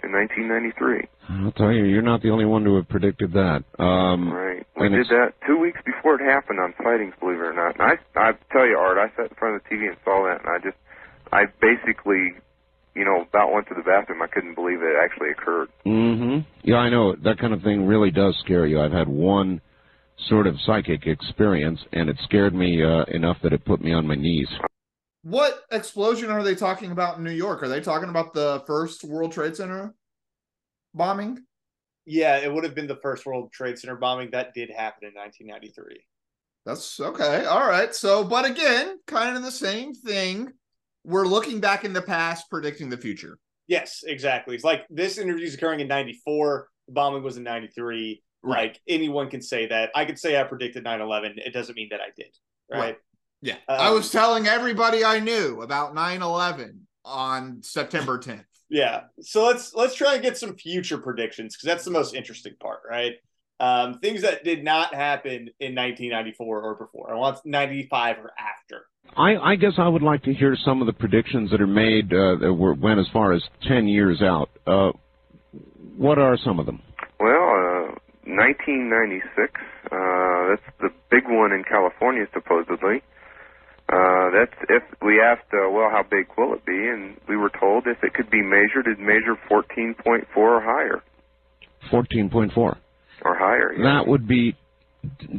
[0.04, 1.08] in 1993.
[1.45, 3.63] I'll tell you, you're not the only one to have predicted that.
[3.78, 4.65] Um, Right.
[4.80, 7.75] We did that two weeks before it happened on sightings, believe it or not.
[7.78, 10.23] And I, I tell you, Art, I sat in front of the TV and saw
[10.23, 10.78] that, and I just,
[11.34, 12.34] I basically,
[13.00, 14.22] you know, about went to the bathroom.
[14.22, 15.70] I couldn't believe it actually occurred.
[15.86, 16.40] Mm-hmm.
[16.63, 18.82] Yeah, I know that kind of thing really does scare you.
[18.82, 19.62] I've had one
[20.28, 24.06] sort of psychic experience, and it scared me uh, enough that it put me on
[24.06, 24.50] my knees.
[25.23, 27.63] What explosion are they talking about in New York?
[27.63, 29.96] Are they talking about the first World Trade Center
[30.94, 31.40] bombing?
[32.06, 35.13] Yeah, it would have been the first World Trade Center bombing that did happen in
[35.13, 36.04] 1993.
[36.65, 37.46] That's okay.
[37.46, 37.96] All right.
[37.96, 40.52] So, but again, kind of the same thing.
[41.04, 43.37] We're looking back in the past, predicting the future.
[43.67, 44.56] Yes, exactly.
[44.56, 46.67] It's like this interview is occurring in 94.
[46.87, 48.21] The bombing was in 93.
[48.41, 48.69] Right.
[48.69, 49.91] Like anyone can say that.
[49.95, 51.35] I could say I predicted 9 11.
[51.37, 52.35] It doesn't mean that I did.
[52.71, 52.79] Right.
[52.79, 52.97] Right.
[53.41, 53.56] Yeah.
[53.67, 58.45] Um, I was telling everybody I knew about 9 11 on September 10th.
[58.69, 59.04] Yeah.
[59.21, 62.79] So let's let's try and get some future predictions because that's the most interesting part,
[62.89, 63.13] right?
[63.60, 67.13] Um, things that did not happen in 1994 or before.
[67.13, 68.85] I want 95 or after.
[69.19, 72.13] I, I guess I would like to hear some of the predictions that are made
[72.13, 74.50] uh, that were, went as far as 10 years out.
[74.65, 74.91] Uh,
[75.97, 76.81] what are some of them?
[77.19, 79.60] Well, uh, 1996.
[79.91, 83.02] Uh, that's the big one in California, supposedly.
[83.91, 86.71] Uh, that's if we asked, uh, well, how big will it be?
[86.71, 91.04] And we were told if it could be measured, it'd measure 14.4 or higher.
[91.91, 92.56] 14.4.
[92.56, 92.77] Or
[93.25, 93.73] higher.
[93.73, 93.83] yeah.
[93.83, 94.56] That would be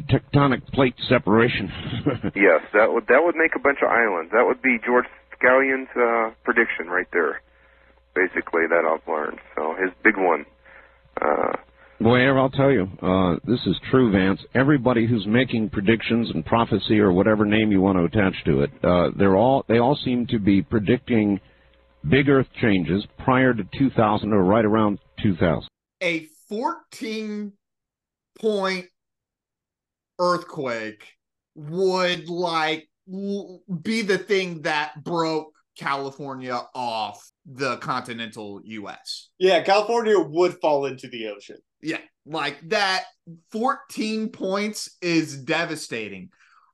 [0.08, 1.70] tectonic plate separation.
[2.34, 4.30] Yes, that would that would make a bunch of islands.
[4.32, 5.06] That would be George
[5.36, 7.42] Scallion's uh, prediction right there.
[8.14, 9.38] Basically, that I've learned.
[9.56, 10.46] So his big one.
[11.20, 11.56] Uh,
[12.00, 14.40] Boyer, I'll tell you, uh, this is true, Vance.
[14.54, 18.70] Everybody who's making predictions and prophecy or whatever name you want to attach to it,
[18.82, 21.40] uh, they're all they all seem to be predicting
[22.08, 25.68] big Earth changes prior to 2000 or right around 2000.
[26.02, 27.52] A 14
[28.40, 28.86] point
[30.20, 31.04] earthquake
[31.56, 32.88] would like
[33.82, 39.30] be the thing that broke California off the continental US.
[39.38, 41.56] Yeah, California would fall into the ocean.
[41.82, 43.04] Yeah, like that
[43.50, 46.30] 14 points is devastating.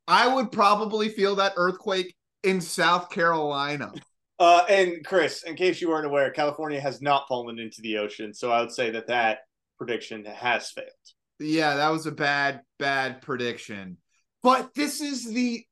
[0.09, 3.93] I would probably feel that earthquake in South Carolina.
[4.39, 8.35] Uh, and Chris, in case you weren't aware, California has not fallen into the ocean,
[8.35, 9.39] so I would say that that
[9.79, 10.91] prediction has failed.
[11.39, 13.99] Yeah, that was a bad, bad prediction.
[14.43, 15.65] But this is the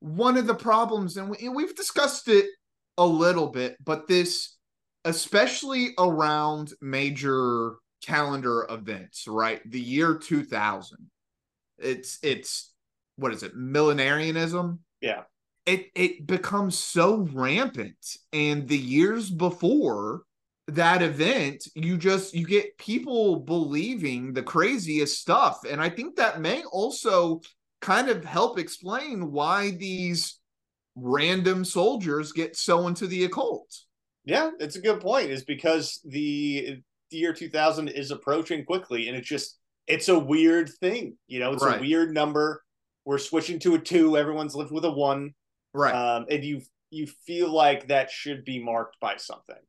[0.00, 2.46] one of the problems, and we, we've discussed it
[2.98, 4.56] a little bit, but this,
[5.04, 9.60] especially around major calendar events, right?
[9.70, 10.98] The year 2000.
[11.78, 12.72] It's, it's,
[13.16, 13.56] what is it?
[13.56, 14.78] Millenarianism?
[15.00, 15.22] Yeah.
[15.66, 17.96] It, it becomes so rampant.
[18.32, 20.22] And the years before,
[20.68, 26.40] that event you just you get people believing the craziest stuff and i think that
[26.40, 27.40] may also
[27.80, 30.40] kind of help explain why these
[30.96, 33.68] random soldiers get so into the occult
[34.24, 35.30] Yeah, it's a good point.
[35.30, 40.68] Is because the, the year 2000 is approaching quickly, and it's just it's a weird
[40.80, 41.16] thing.
[41.28, 41.78] You know, it's Right.
[41.78, 42.64] a weird number.
[43.04, 44.16] We're switching to a two.
[44.16, 45.32] Everyone's lived with a one,
[45.74, 49.62] right um, and you you feel like that should be marked by something.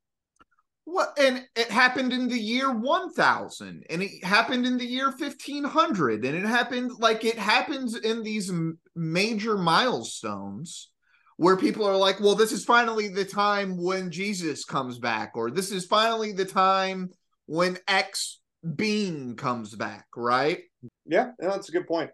[0.90, 6.24] Well, and it happened in the year 1000 and it happened in the year 1500
[6.24, 8.50] and it happened like it happens in these
[8.96, 10.90] major milestones
[11.36, 15.52] where people are like, well, this is finally the time when Jesus comes back, or
[15.52, 17.10] this is finally the time
[17.48, 18.40] when X
[18.76, 20.60] being comes back, right?
[21.06, 22.12] Yeah, that's a good point.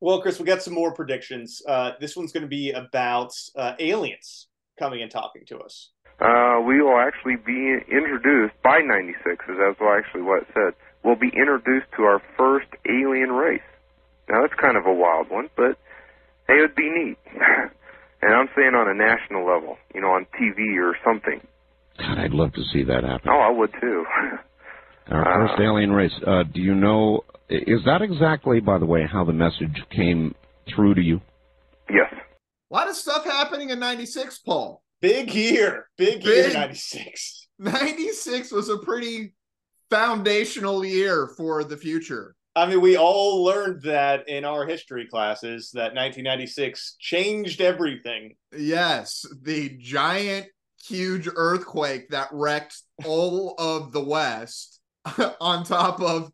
[0.00, 1.62] Well, Chris, we got some more predictions.
[1.66, 5.90] Uh, this one's going to be about uh, aliens coming and talking to us.
[6.20, 10.74] Uh, we will actually be introduced by 96, is that's what actually what it said.
[11.02, 13.62] We'll be introduced to our first alien race.
[14.28, 15.78] Now that's kind of a wild one, but
[16.46, 17.18] hey, it would be neat.
[18.22, 21.40] and I'm saying on a national level, you know, on TV or something.
[21.98, 23.30] God, I'd love to see that happen.
[23.30, 24.04] Oh, I would too.
[25.10, 26.12] Our first Uh, alien race.
[26.26, 27.24] Uh, do you know?
[27.48, 30.34] Is that exactly, by the way, how the message came
[30.74, 31.20] through to you?
[31.90, 32.12] yes.
[32.70, 34.80] A lot of stuff happening in 96, Paul.
[35.00, 37.48] Big year, big, year, 96.
[37.58, 39.34] 96 was a pretty
[39.90, 42.34] foundational year for the future.
[42.56, 48.34] I mean, we all learned that in our history classes that 1996 changed everything.
[48.56, 50.48] Yes, the giant,
[50.84, 54.80] huge earthquake that wrecked all of the West,
[55.40, 56.30] on top of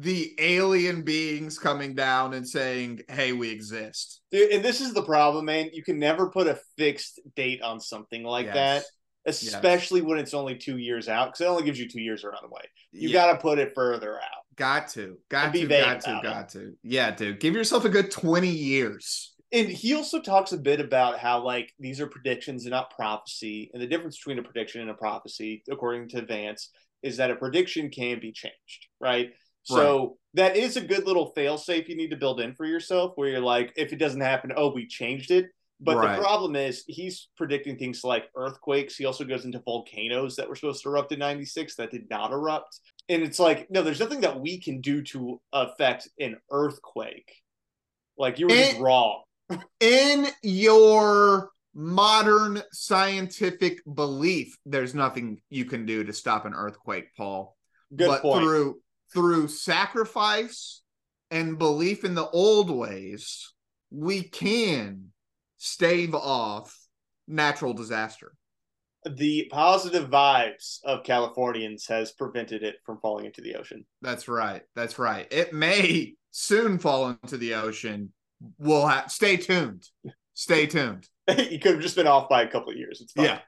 [0.00, 4.22] the alien beings coming down and saying, Hey, we exist.
[4.30, 5.70] Dude, and this is the problem, man.
[5.72, 8.54] You can never put a fixed date on something like Yes.
[8.54, 8.84] that,
[9.26, 12.28] especially when it's only two years out, because it only gives you two years to
[12.28, 12.62] run away.
[12.92, 14.44] You Yeah, got to put it further out.
[14.56, 16.58] got to, got to, got to, about it.
[16.58, 16.72] to.
[16.82, 19.34] Yeah, dude, give yourself a good 20 years.
[19.52, 23.70] And he also talks a bit about how, like, these are predictions and not prophecy.
[23.74, 26.70] And the difference between a prediction and a prophecy, according to Vance,
[27.02, 29.30] is that a prediction can be changed, right?
[29.64, 33.12] So that is a good little fail safe you need to build in for yourself
[33.16, 35.46] where you're like, if it doesn't happen, oh, we changed it.
[35.82, 36.16] But Right.
[36.16, 38.96] the problem is he's predicting things like earthquakes.
[38.96, 42.32] He also goes into volcanoes that were supposed to erupt in 96 that did not
[42.32, 42.80] erupt.
[43.08, 47.32] And it's like, no, there's nothing that we can do to affect an earthquake.
[48.18, 49.22] Like you were just wrong.
[49.80, 57.56] in your modern scientific belief, there's nothing you can do to stop an earthquake, Paul.
[57.96, 58.44] Good but point.
[58.44, 58.80] through
[59.12, 60.82] through sacrifice
[61.30, 63.52] and belief in the old ways,
[63.90, 65.12] we can
[65.58, 66.76] stave off
[67.28, 68.32] natural disaster.
[69.16, 73.84] the positive vibes of Californians has prevented it from falling into the ocean.
[74.02, 74.62] That's right.
[74.74, 75.26] That's right.
[75.30, 78.12] It may soon fall into the ocean.
[78.58, 79.86] We'll have stay tuned.
[80.34, 81.08] Stay tuned.
[81.28, 83.00] you could have just been off by a couple of years.
[83.00, 83.24] It's fine.
[83.26, 83.38] Yeah.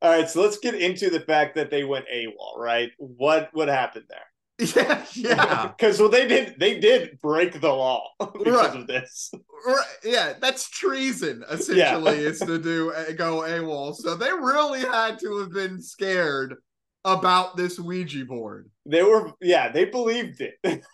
[0.00, 2.90] All right, so let's get into the fact that they went AWOL, right?
[2.98, 4.26] What what happened there?
[4.76, 5.68] Yeah, yeah.
[5.68, 8.76] Because well, they did they did break the law because Right.
[8.76, 9.32] of this.
[9.66, 11.44] Right, yeah, that's treason.
[11.50, 13.94] Essentially, is to do uh, go AWOL.
[13.94, 16.56] So they really had to have been scared
[17.04, 18.70] about this Ouija board.
[18.86, 20.84] They were yeah, they believed it.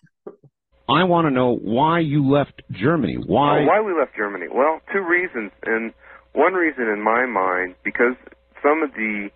[0.89, 3.17] I want to know why you left Germany.
[3.17, 3.61] Why?
[3.61, 4.47] Oh, why we left Germany?
[4.51, 5.93] Well, two reasons, and
[6.33, 8.15] one reason in my mind because
[8.63, 9.29] some of the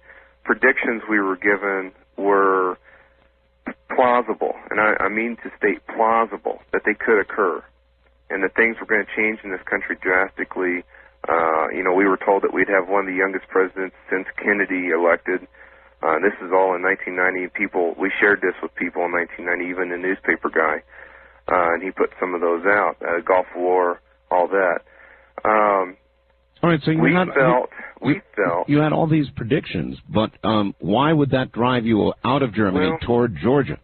[0.45, 2.79] predictions we were given were
[3.95, 7.63] plausible, and I, I mean to state plausible that they could occur,
[8.31, 10.85] and that things were going to change in this country drastically.
[11.29, 14.27] Uh, you know, we were told that we'd have one of the youngest presidents since
[14.37, 15.47] Kennedy elected.
[16.03, 17.49] Uh, this is all in 1990.
[17.55, 20.83] People, we shared this with people in 1990, even the newspaper guy,
[21.47, 22.97] uh, and he put some of those out.
[23.01, 24.83] Uh, Gulf War, all that.
[25.45, 25.97] Um,
[26.63, 29.99] All right, so you we had felt, we you- felt, you had all these predictions,
[30.09, 33.79] but um, why would that drive you out of Germany Well- toward Georgia?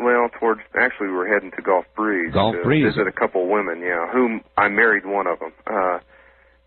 [0.00, 2.84] well, towards actually we were heading to Gulf Breeze Gulf to Breeze.
[2.86, 5.52] visit a couple women, yeah, whom I married one of them.
[5.66, 5.98] Uh,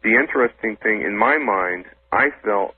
[0.04, 2.76] the interesting thing in my mind, I felt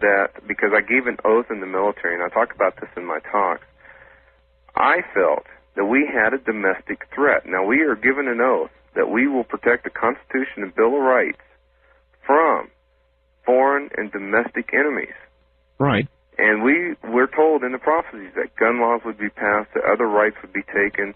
[0.00, 3.04] that because I gave an oath in the military, and I talk about this in
[3.04, 3.66] my talks,
[4.76, 5.44] I felt
[5.74, 7.44] that we had a domestic threat.
[7.46, 11.02] Now we are given an oath that we will protect the Constitution and Bill of
[11.02, 11.38] Rights
[12.28, 12.68] from
[13.46, 15.16] foreign and domestic enemies.
[15.80, 16.06] Right.
[16.36, 20.06] And we were told in the prophecies that gun laws would be passed, that other
[20.06, 21.14] rights would be taken,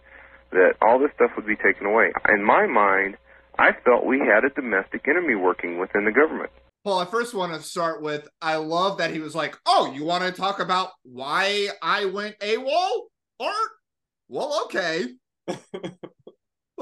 [0.50, 2.10] that all this stuff would be taken away.
[2.30, 3.16] In my mind,
[3.58, 6.50] I felt we had a domestic enemy working within the government.
[6.84, 10.04] Paul, I first want to start with I love that he was like, Oh, you
[10.04, 13.02] want to talk about why I went AWOL?
[13.38, 13.70] Art?
[14.28, 15.06] Well, okay.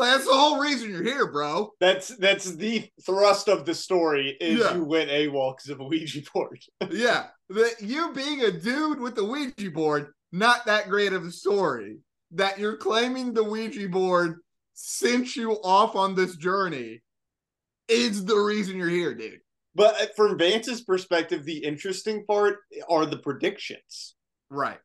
[0.00, 1.72] well, that's the whole reason you're here, bro.
[1.78, 4.74] That's that's the thrust of the story is Yeah.
[4.74, 6.60] you went AWOL because of a Ouija board.
[6.90, 7.26] yeah.
[7.50, 11.98] That you being a dude with the Ouija board, not that great of a story.
[12.32, 14.38] That you're claiming the Ouija board
[14.74, 17.02] sent you off on this journey
[17.88, 19.40] is the reason you're here, dude.
[19.74, 24.14] But uh, from Vance's perspective, the interesting part are the predictions.
[24.48, 24.78] Right.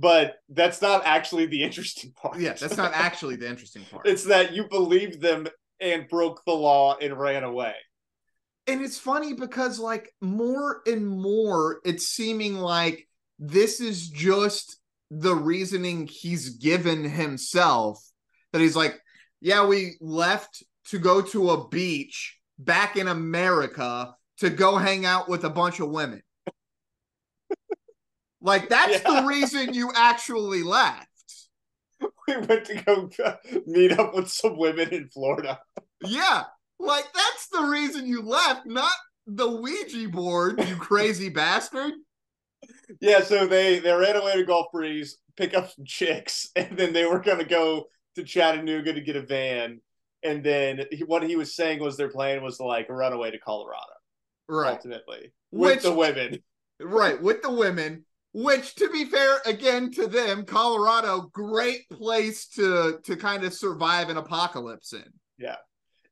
[0.00, 2.38] But that's not actually the interesting part.
[2.38, 4.06] Yeah, that's not actually the interesting part.
[4.12, 5.48] it's that you believed them
[5.80, 7.74] and broke the law and ran away.
[8.68, 14.78] and it's funny because like more and more it's seeming like this is just
[15.10, 17.98] the reasoning he's given himself
[18.52, 19.00] that he's like
[19.40, 25.28] yeah we left to go to a beach back in america to go hang out
[25.28, 26.20] with a bunch of women
[28.40, 29.20] like that's Yeah.
[29.20, 31.08] the reason you actually left
[32.28, 33.34] We went to go uh,
[33.66, 35.58] meet up with some women in Florida.
[36.04, 36.44] yeah
[36.78, 38.92] like that's the reason you left not
[39.26, 41.92] the ouija board you crazy bastard
[43.00, 46.92] Yeah, so they they ran away to Gulf Breeze, pick up some chicks, and then
[46.92, 47.86] they were gonna go
[48.16, 49.80] to Chattanooga to get a van.
[50.24, 53.30] And then he, what he was saying was their plan was to like run away
[53.30, 53.94] to Colorado
[54.48, 56.38] right ultimately with Which- the women.
[56.80, 62.98] Right, with the women, which to be fair, again to them, Colorado, great place to
[63.04, 65.04] to kind of survive an apocalypse in.
[65.38, 65.56] Yeah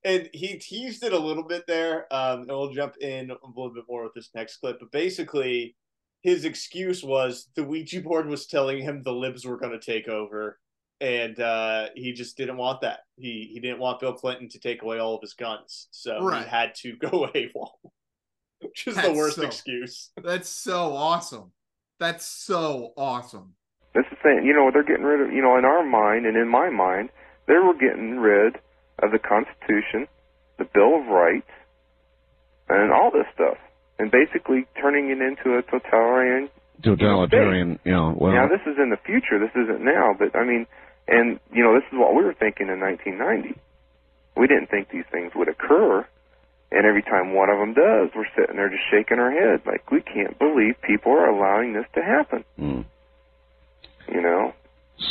[0.05, 2.07] and he teased it a little bit there.
[2.15, 4.79] Um, and we'll jump in a little bit more with this next clip.
[4.79, 5.75] But basically,
[6.23, 10.07] his excuse was the Ouija board was telling him the libs were going to take
[10.07, 10.61] over,
[11.01, 13.01] and uh, he just didn't want that.
[13.17, 16.45] He he didn't want Bill Clinton to take away all of his guns, so Right.
[16.45, 17.71] he had to go AWOL,
[18.61, 20.11] which is the worst so- excuse.
[20.23, 21.51] That's so awesome.
[21.99, 23.55] That's so awesome.
[23.95, 26.37] This is saying, you know, they're getting rid of, you know, in our mind and
[26.37, 27.09] in my mind,
[27.47, 28.57] they were getting rid
[29.03, 30.07] of the Constitution,
[30.59, 31.49] the Bill of Rights,
[32.69, 33.57] and all this stuff,
[33.99, 36.51] and basically turning it into a totalitarian
[36.83, 39.39] Totalitarian, you know, well, now this is in the future.
[39.39, 40.67] This isn't now, but I mean,
[41.09, 43.59] and you know, this is what we were thinking in 1990.
[44.37, 46.07] We didn't think these things would occur,
[46.73, 49.91] and every time one of them does, we're sitting there just shaking our head like
[49.91, 52.45] we can't believe people are allowing this to happen.
[52.59, 52.85] mm.
[54.13, 54.53] You know,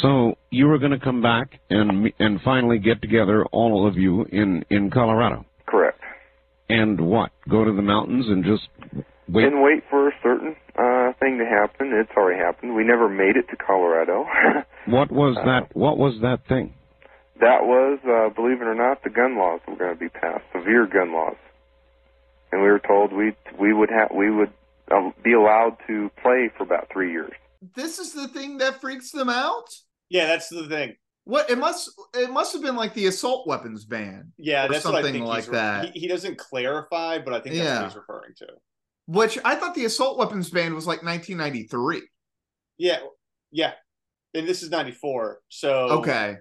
[0.01, 4.25] So you were going to come back and and finally get together, all of you
[4.31, 5.45] in in Colorado.
[5.67, 5.99] correct.
[6.69, 7.31] And what?
[7.47, 8.67] Go to the mountains and just
[9.29, 9.45] wait?
[9.45, 11.91] And wait for a certain uh, thing to happen.
[11.93, 12.73] It's already happened.
[12.75, 14.25] We never made it to Colorado.
[14.87, 15.75] What was Uh, that?
[15.75, 16.73] What was that thing?
[17.39, 20.43] That was, uh, believe it or not, the gun laws were going to be passed,
[20.55, 21.35] severe gun laws.
[22.51, 24.51] And we were told we we would have we would
[24.91, 27.31] uh, be allowed to play for about three years.
[27.75, 29.65] This is the thing that freaks them out.
[30.09, 30.95] Yeah, that's the thing.
[31.25, 34.85] What it must it must have been like the assault weapons ban, Yeah, Or that's
[34.85, 35.91] what I something think like that.
[35.93, 37.81] He, he doesn't clarify, but I think that's Yeah.
[37.81, 38.47] what he's referring to.
[39.07, 42.03] which I thought the assault weapons ban was like 1993.
[42.77, 42.99] Yeah,
[43.51, 43.73] yeah.
[44.35, 46.37] And this is '94, so Okay,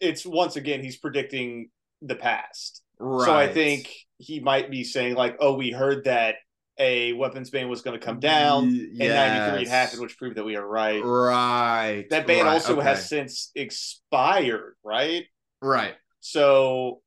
[0.00, 1.70] it's once again he's predicting
[2.02, 2.82] the past.
[2.98, 3.24] right.
[3.26, 6.36] So I think he might be saying like, "Oh, we heard that
[6.78, 10.36] a weapons ban was going to come down, Y- and '93 it happened, which proved
[10.36, 12.06] that we are right." right.
[12.10, 12.84] That ban right, also okay.
[12.84, 15.24] has since expired, right?
[15.60, 15.94] right.
[16.20, 17.00] So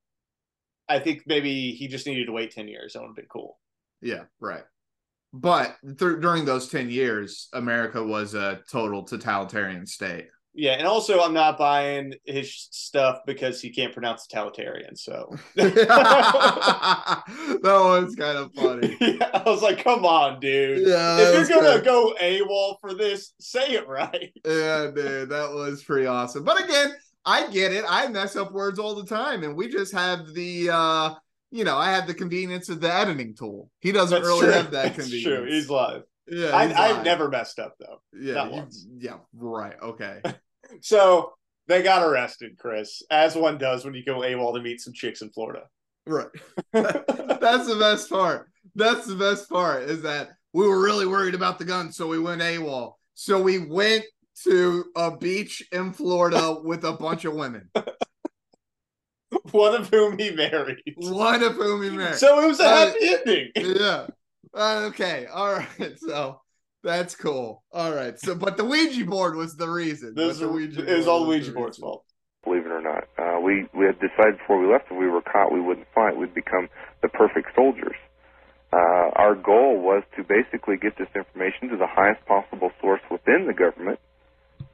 [0.90, 2.94] I think maybe he just needed to wait ten years.
[2.94, 3.60] That would have been cool.
[4.02, 4.64] Yeah, right.
[5.34, 10.28] But th- during those 10 years, America was a total totalitarian state.
[10.54, 14.98] Yeah, and also I'm not buying his stuff because he can't pronounce totalitarian.
[14.98, 17.24] So that
[17.64, 18.98] was kind of funny.
[19.02, 20.88] yeah, I was like, "Come on, dude!
[20.88, 21.86] Yeah, if you're gonna good.
[21.86, 26.44] go AWOL for this, say it right." Yeah, dude, that was pretty awesome.
[26.44, 26.92] But again,
[27.26, 27.86] I get it.
[27.88, 31.14] I mess up words all the time, and we just have the uh
[31.54, 33.70] you know, I have the convenience of the editing tool.
[33.82, 34.52] He doesn't That's really true.
[34.52, 35.24] have that That's convenience.
[35.24, 35.46] true.
[35.46, 36.04] He's live.
[36.28, 38.02] Yeah, I, I've never messed up though.
[38.14, 38.68] yeah, you-
[39.00, 39.76] yeah, right.
[39.82, 40.22] Okay.
[40.82, 41.34] So
[41.68, 45.22] they got arrested, Chris, as one does when you go AWOL to meet some chicks
[45.22, 45.64] in Florida.
[46.08, 46.28] Right.
[46.72, 48.48] That's the best part.
[48.76, 52.20] That's the best part is that we were really worried about the gun, so we
[52.20, 52.94] went AWOL.
[53.16, 54.06] So we went
[54.46, 57.70] to a beach in Florida with a bunch of women,
[59.52, 60.82] one of whom he married.
[60.96, 62.16] one of whom he married.
[62.16, 63.52] So it was a Uh, happy ending.
[63.56, 64.08] yeah.
[64.54, 65.26] Uh, okay.
[65.32, 65.98] All right.
[66.00, 66.42] So
[66.84, 67.64] that's cool.
[67.72, 68.20] All right.
[68.20, 70.14] So, but the Ouija board was the reason.
[70.16, 71.82] This But the it was all the was Ouija board's reason.
[71.82, 72.06] fault.
[72.44, 75.22] Believe it or not, uh, we we had decided before we left if we were
[75.22, 76.18] caught, we wouldn't fight.
[76.18, 76.70] We'd become
[77.04, 77.96] the perfect soldiers.
[78.74, 83.46] Uh, our goal was to basically get this information to the highest possible source within
[83.46, 84.00] the government,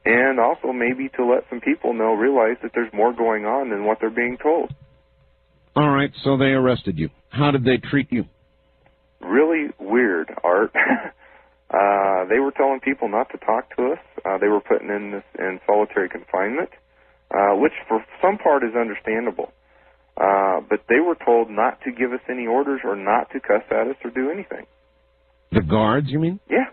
[0.06, 3.84] and also maybe to let some people know, realize that there's more going on than
[3.84, 4.72] what they're being told.
[5.76, 7.10] All right, so they arrested you.
[7.28, 8.24] How did they treat you?
[9.20, 10.72] Really weird art.
[11.70, 13.98] uh, they were telling people not to talk to us.
[14.24, 16.70] Uh, they were putting in this in solitary confinement,
[17.34, 19.52] uh, which for some part is understandable.
[20.16, 23.62] Uh, but they were told not to give us any orders or not to cuss
[23.70, 24.66] at us or do anything.
[25.52, 26.40] The guards, you mean?
[26.50, 26.66] Yeah.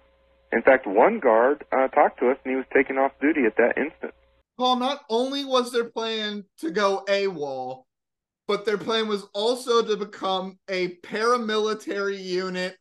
[0.51, 3.55] In fact, one guard uh, talked to us and he was taken off duty at
[3.57, 4.13] that instant.
[4.57, 7.84] Paul, not only was their plan to go AWOL,
[8.47, 12.77] but their plan was also to become a paramilitary unit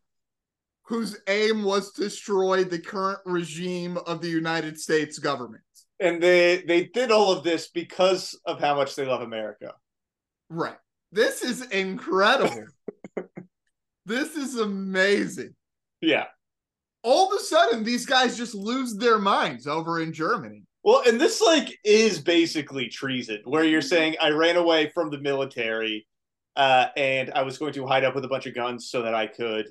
[0.86, 5.62] whose aim was to destroy the current regime of the United States government.
[6.00, 9.72] And they they did all of this because of how much they love America.
[10.50, 10.76] Right.
[11.12, 12.66] This is incredible.
[14.06, 15.54] this is amazing.
[16.00, 16.26] Yeah.
[17.02, 20.63] All of a sudden, these guys just lose their minds over in Germany.
[20.84, 25.18] Well, and this like is basically treason, where you're saying I ran away from the
[25.18, 26.06] military,
[26.56, 29.14] uh, and I was going to hide up with a bunch of guns so that
[29.14, 29.66] I could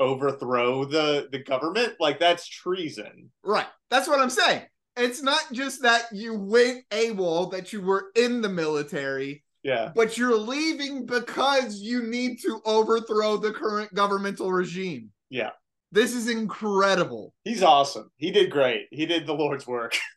[0.00, 1.94] overthrow the the government.
[2.00, 3.30] Like that's treason.
[3.44, 3.66] Right.
[3.90, 4.62] That's what I'm saying.
[4.96, 9.90] It's not just that you went AWOL, that you were in the military, Yeah.
[9.94, 15.10] but you're leaving because you need to overthrow the current governmental regime.
[15.30, 15.50] Yeah.
[15.90, 17.34] This is incredible.
[17.44, 18.10] He's awesome.
[18.18, 18.86] He did great.
[18.92, 19.96] He did the Lord's work.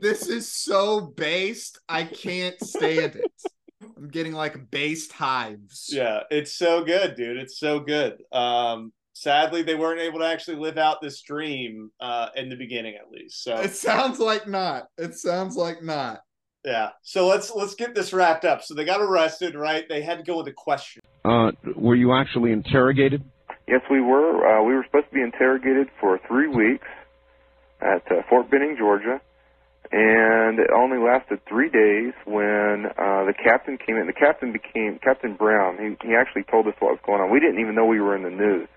[0.00, 1.80] This is so based.
[1.88, 3.32] I can't stand it.
[3.96, 5.88] I'm getting like based hives.
[5.92, 7.36] Yeah, it's so good, dude.
[7.36, 8.22] It's so good.
[8.32, 12.94] Um, sadly, they weren't able to actually live out this dream uh, in the beginning,
[12.94, 13.42] at least.
[13.42, 14.84] So It sounds like not.
[14.98, 16.20] It sounds like not.
[16.64, 16.90] yeah.
[17.02, 18.62] So let's let's get this wrapped up.
[18.62, 19.84] So they got arrested, right?
[19.88, 21.02] They had to go with a question.
[21.24, 23.24] Uh, were you actually interrogated?
[23.66, 24.46] Yes, we were.
[24.46, 26.86] Uh, we were supposed to be interrogated for three weeks
[27.80, 29.20] at uh, Fort Benning, Georgia,
[29.90, 34.06] and it only lasted three days when uh, the captain came in.
[34.06, 35.78] The captain became Captain Brown.
[35.78, 37.30] He he actually told us what was going on.
[37.30, 38.68] We didn't even know we were in the news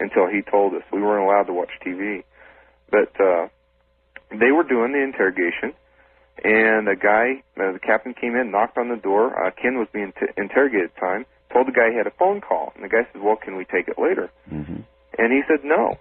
[0.00, 0.82] until he told us.
[0.92, 2.24] We weren't allowed to watch TV,
[2.90, 3.46] but uh,
[4.30, 5.72] they were doing the interrogation.
[6.42, 9.32] And a guy, uh, the captain came in, knocked on the door.
[9.32, 11.26] Uh, Ken was being t- interrogated at the time.
[11.50, 13.64] Told the guy he had a phone call, and the guy said, "Well, can we
[13.64, 14.82] take it later?" Mm-hmm.
[15.16, 15.96] And he said, "No,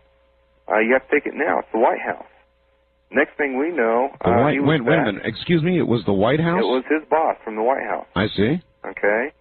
[0.68, 1.60] uh, you have to take it now.
[1.60, 2.26] It's the White House."
[3.12, 5.22] Next thing we know, The uh, White, he was wait, wait a minute.
[5.26, 5.78] Excuse me.
[5.78, 6.60] It was the White House.
[6.60, 8.08] It was his boss from the White House.
[8.16, 8.62] I see.
[8.86, 9.32] Okay,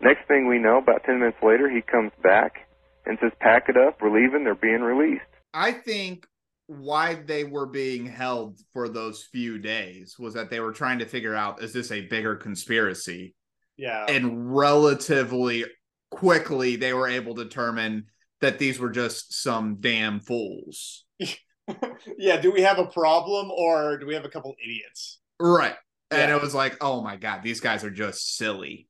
[0.00, 2.66] Next thing we know, about 10 minutes later, he comes back
[3.04, 5.24] and says, pack it up, we're leaving, they're being released.
[5.52, 6.26] I think
[6.66, 11.06] why they were being held for those few days was that they were trying to
[11.06, 13.34] figure out is this a bigger conspiracy?
[13.76, 14.06] Yeah.
[14.08, 15.64] And relatively
[16.10, 18.06] quickly, they were able to determine
[18.40, 21.04] that these were just some damn fools.
[22.18, 22.40] yeah.
[22.40, 25.20] Do we have a problem or do we have a couple idiots?
[25.38, 25.74] Right.
[26.10, 26.36] And Yeah.
[26.36, 28.88] it was like, oh my God, these guys are just silly.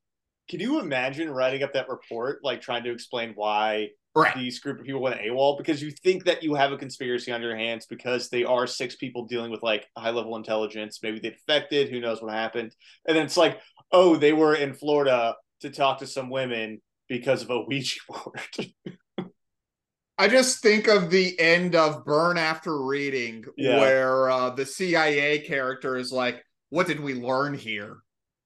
[0.48, 4.34] Can you imagine writing up that report, like trying to explain why Right.
[4.34, 5.56] these group of people went to AWOL?
[5.56, 8.96] Because you think that you have a conspiracy on your hands because they are six
[8.96, 10.98] people dealing with like high level intelligence.
[11.02, 11.90] Maybe they defected.
[11.90, 12.74] Who knows what happened?
[13.06, 13.60] And then it's like,
[13.92, 18.40] oh, they were in Florida to talk to some women because of a Ouija board.
[20.20, 23.80] I just think of the end of Burn After Reading, Yeah.
[23.80, 27.96] where uh, the CIA character is like, What did we learn here?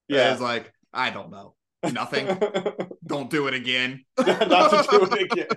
[0.09, 1.57] And It's like, I don't know.
[1.93, 2.29] Nothing.
[3.07, 4.05] don't do it again.
[4.25, 5.49] Not to do it again.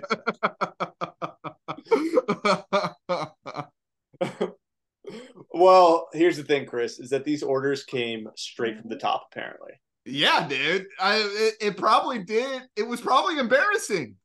[5.52, 9.72] well, here's the thing, Chris, is that these orders came straight from the top, apparently.
[10.04, 10.86] yeah, dude.
[11.00, 12.62] I it, it probably did.
[12.76, 14.16] It was probably embarrassing.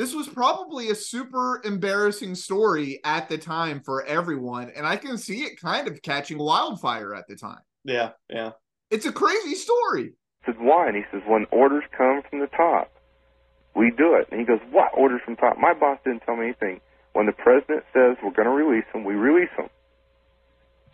[0.00, 5.18] This was probably a super embarrassing story at the time for everyone, and I can
[5.18, 7.60] see it kind of catching wildfire at the time.
[7.84, 8.52] Yeah, yeah.
[8.90, 10.14] It's a crazy story.
[10.42, 10.86] I said, why?
[10.88, 12.90] And he says, when orders come from the top,
[13.76, 14.26] we do it.
[14.30, 15.58] And he goes, what orders from top?
[15.58, 16.80] My boss didn't tell me anything.
[17.12, 19.68] When the president says we're going to release them, we release them.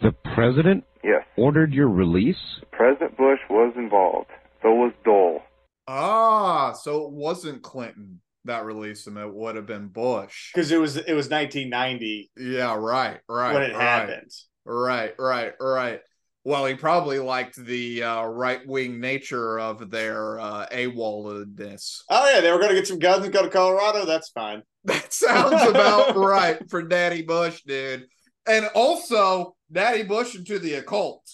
[0.03, 1.23] The president Yes.
[1.37, 2.59] ordered your release?
[2.73, 4.31] President Bush was involved.
[4.63, 5.43] So was Dole.
[5.87, 9.17] Ah, so it wasn't Clinton that released him.
[9.17, 10.53] It would have been Bush.
[10.55, 13.55] Because it was it was 1990 Yeah, right, right.
[13.55, 14.31] when it right, happened.
[14.65, 16.01] Right, right, right.
[16.45, 22.03] Well, he probably liked the uh, right wing nature of their uh, AWOLedness.
[22.09, 24.05] Oh yeah, they were going to get some guns and go to Colorado.
[24.05, 24.63] That's fine.
[24.85, 28.07] That sounds about right for Daddy Bush, dude.
[28.47, 31.29] And also, Daddy Bush into the occult.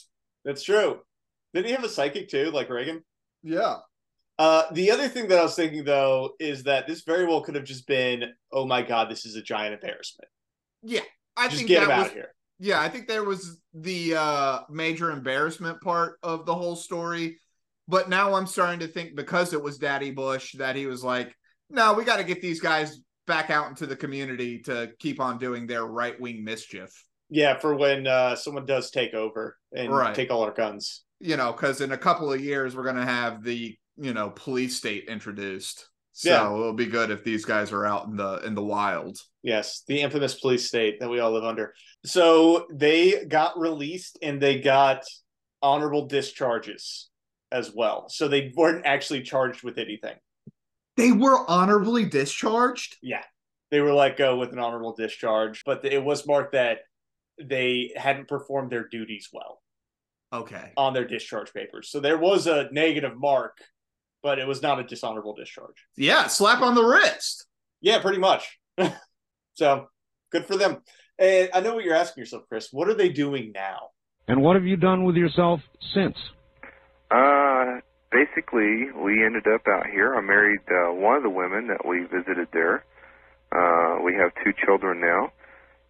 [0.46, 1.00] That's true.
[1.52, 3.04] Did he have a psychic too, like Reagan?
[3.42, 3.76] Yeah.
[4.42, 7.54] Uh, the other thing that I was thinking though is that this very well could
[7.54, 10.28] have just been, oh my god, this is a giant embarrassment.
[10.82, 11.02] Yeah.
[11.36, 12.34] I just think get that him out of here.
[12.58, 17.38] Yeah, I think there was the uh, major embarrassment part of the whole story.
[17.86, 21.32] But now I'm starting to think because it was Daddy Bush that he was like,
[21.70, 25.38] no, we got to get these guys back out into the community to keep on
[25.38, 26.90] doing their right wing mischief.
[27.30, 30.14] Yeah, for when uh, someone does take over and Right.
[30.14, 31.04] take all our guns.
[31.20, 34.30] You know, because in a couple of years, we're going to have the, you know,
[34.30, 35.88] police state introduced.
[36.12, 36.44] So Yeah.
[36.46, 39.18] it'll be good if these guys are out in the in the wild.
[39.42, 41.74] Yes, the infamous police state that we all live under.
[42.04, 45.04] So they got released and they got
[45.62, 47.08] honorable discharges
[47.50, 48.08] as well.
[48.08, 50.16] So they weren't actually charged with anything.
[50.96, 52.96] They were honorably discharged.
[53.02, 53.24] Yeah.
[53.70, 56.80] They were let go with an honorable discharge, but it was marked that
[57.42, 59.62] they hadn't performed their duties well
[60.32, 60.72] Okay.
[60.76, 61.90] on their discharge papers.
[61.90, 63.56] So there was a negative mark,
[64.22, 65.86] but it was not a dishonorable discharge.
[65.96, 67.46] Yeah, slap on the wrist.
[67.80, 68.58] Yeah, pretty much.
[69.54, 69.88] so
[70.30, 70.78] good for them.
[71.18, 72.68] And I know what you're asking yourself, Chris.
[72.72, 73.90] What are they doing now?
[74.28, 75.60] And what have you done with yourself
[75.94, 76.16] since?
[77.10, 80.14] Uh, basically, we ended up out here.
[80.14, 82.84] I married uh, one of the women that we visited there.
[83.54, 85.32] Uh, we have two children now.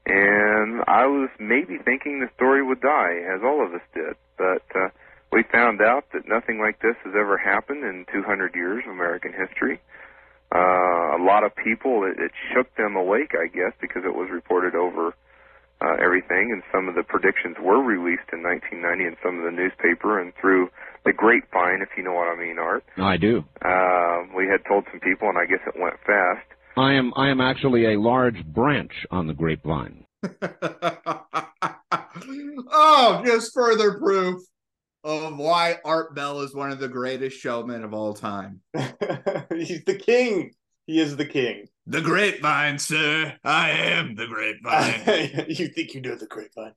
[0.05, 4.17] And I was maybe thinking the story would die, as all of us did.
[4.37, 4.89] But uh,
[5.33, 9.33] we found out that nothing like this has ever happened in 200 years of American
[9.33, 9.81] history.
[10.55, 14.29] Uh, a lot of people, it, it shook them awake, I guess, because it was
[14.31, 15.15] reported over
[15.81, 19.51] uh, everything, and some of the predictions were released in 1990 in some of the
[19.51, 20.69] newspaper and through
[21.05, 22.85] the grapevine, if you know what I mean, Art.
[22.99, 23.45] No, I do.
[23.65, 26.47] Uh, we had told some people, and I guess it went fast.
[26.77, 30.07] I am I am actually a large branch on the grapevine.
[32.71, 34.43] oh, just further proof
[35.05, 38.61] of why Art Bell is one of the greatest showmen of all time.
[38.75, 40.53] He's the king.
[40.87, 41.67] He is the king.
[41.87, 43.35] The grapevine, sir.
[43.45, 45.47] I am the grapevine.
[45.49, 46.73] you think you know the grapevine.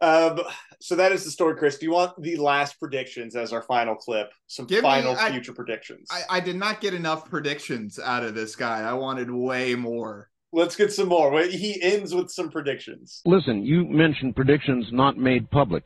[0.00, 0.40] Um,
[0.80, 1.78] so that is the story, Chris.
[1.78, 4.30] Do you want the last predictions as our final clip?
[4.46, 6.08] Some Give me- final I- future predictions.
[6.10, 8.80] I, I did not get enough predictions out of this guy.
[8.80, 10.30] I wanted way more.
[10.52, 11.42] Let's get some more.
[11.42, 13.20] He ends with some predictions.
[13.26, 15.84] Listen, you mentioned predictions not made public.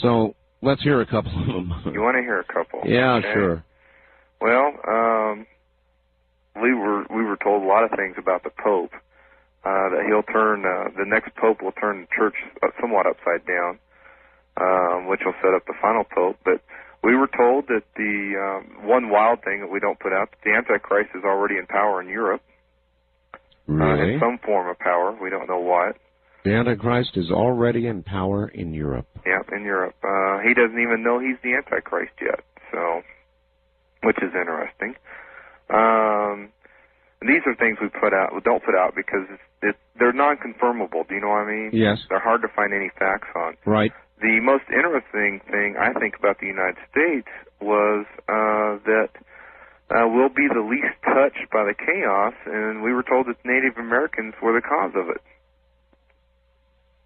[0.00, 1.92] So let's hear a couple of them.
[1.92, 2.80] You want to hear a couple?
[2.84, 3.32] yeah, Okay.
[3.32, 3.64] sure.
[4.40, 5.46] Well, um,
[6.62, 8.92] we were we were told a lot of things about the Pope.
[9.62, 12.34] Uh, that he'll turn uh, the next Pope will turn the church
[12.80, 13.78] somewhat upside down,
[14.56, 16.38] um, which will set up the final Pope.
[16.44, 16.62] But
[17.04, 20.40] we were told that the um, one wild thing that we don't put out, that
[20.44, 22.42] the Antichrist is already in power in Europe,
[23.68, 25.12] uh, in some form of power.
[25.20, 25.96] We don't know what.
[26.44, 29.06] The Antichrist is already in power in Europe.
[29.26, 29.96] Yeah, in Europe.
[30.02, 32.40] Uh, he doesn't even know he's the Antichrist yet,
[32.72, 33.02] so,
[34.02, 34.94] which is interesting.
[35.68, 36.50] Um,
[37.20, 41.06] these are things we put out, we don't put out because it's, it, they're non-confirmable.
[41.08, 41.70] Do you know what I mean?
[41.72, 41.98] Yes.
[42.08, 43.56] They're hard to find any facts on.
[43.66, 43.92] Right.
[44.20, 47.28] The most interesting thing I think about the United States
[47.60, 49.10] was uh, that
[49.90, 53.76] uh, we'll be the least touched by the chaos, and we were told that Native
[53.76, 55.20] Americans were the cause of it.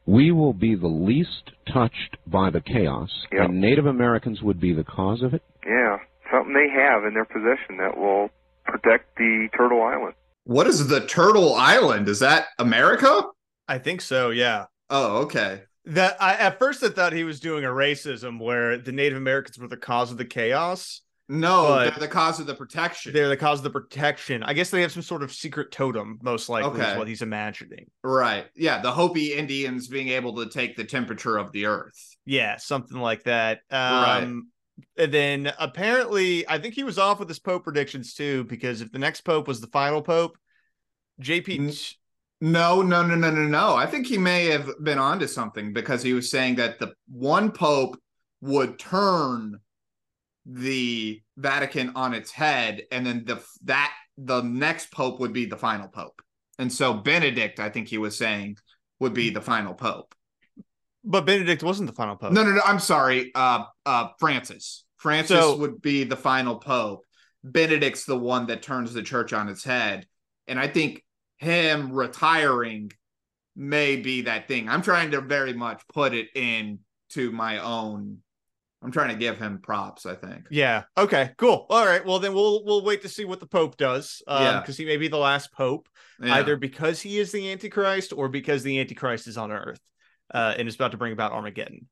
[0.07, 3.44] We will be the least touched by the chaos, Yep.
[3.48, 5.42] and Native Americans would be the cause of it.
[5.66, 5.96] Yeah,
[6.30, 8.28] something they have in their possession that will
[8.66, 10.14] protect the Turtle Island.
[10.44, 12.09] What is the Turtle Island?
[12.09, 13.22] Is that America?
[13.66, 14.28] I think so.
[14.30, 14.66] Yeah.
[14.90, 15.62] Oh, okay.
[15.86, 19.59] That I at first I thought he was doing a racism where the Native Americans
[19.59, 21.00] were the cause of the chaos.
[21.29, 23.12] No, But- they're the cause of the protection.
[23.14, 24.43] They're the cause of the protection.
[24.43, 26.93] I guess they have some sort of secret totem, most likely, Okay.
[26.93, 27.87] is what he's imagining.
[28.03, 28.47] Right.
[28.55, 32.16] Yeah, the Hopi Indians being able to take the temperature of the earth.
[32.27, 33.61] Yeah, something like that.
[33.72, 34.22] Right.
[34.22, 34.49] Um,
[34.99, 38.91] And then apparently, I think he was off with his Pope predictions too, because if
[38.91, 40.37] the next Pope was the final Pope,
[41.22, 41.97] JP.
[42.41, 43.77] No, no, no, no, no, no.
[43.77, 47.53] I think he may have been onto something because he was saying that the one
[47.53, 47.97] pope
[48.41, 49.61] would turn
[50.47, 55.57] the Vatican on its head, and then the that the next pope would be the
[55.57, 56.20] final pope.
[56.59, 58.59] And so Benedict, I think he was saying,
[59.01, 60.14] would be the final pope.
[61.03, 62.32] But Benedict wasn't the final Pope.
[62.32, 62.62] No, no, no.
[62.64, 63.30] I'm sorry.
[63.34, 64.84] Uh, uh, Francis.
[64.97, 67.05] Francis So- would be the final pope.
[67.42, 70.07] Benedict's the one that turns the church on its head,
[70.47, 71.05] and I think
[71.36, 72.90] him retiring
[73.55, 74.68] may be that thing.
[74.68, 78.22] I'm trying to very much put it into my own.
[78.85, 80.05] I'm trying to give him props.
[80.07, 80.45] I think.
[80.51, 80.82] Yeah.
[80.97, 81.30] Okay.
[81.39, 81.66] Cool.
[81.70, 82.05] All right.
[82.05, 84.22] Well, then we'll we'll wait to see what the Pope does.
[84.28, 84.61] Um, Yeah.
[84.61, 85.89] Because he may be the last Pope,
[86.22, 86.35] Yeah.
[86.35, 89.80] either because he is the Antichrist or because the Antichrist is on Earth,
[90.32, 91.89] uh, and is about to bring about Armageddon.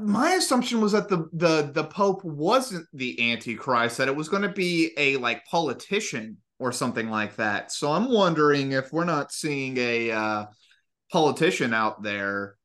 [0.00, 4.40] my assumption was that the the the pope wasn't the antichrist that it was going
[4.42, 9.30] to be a like politician or something like that so i'm wondering if we're not
[9.30, 10.46] seeing a uh
[11.12, 12.56] politician out there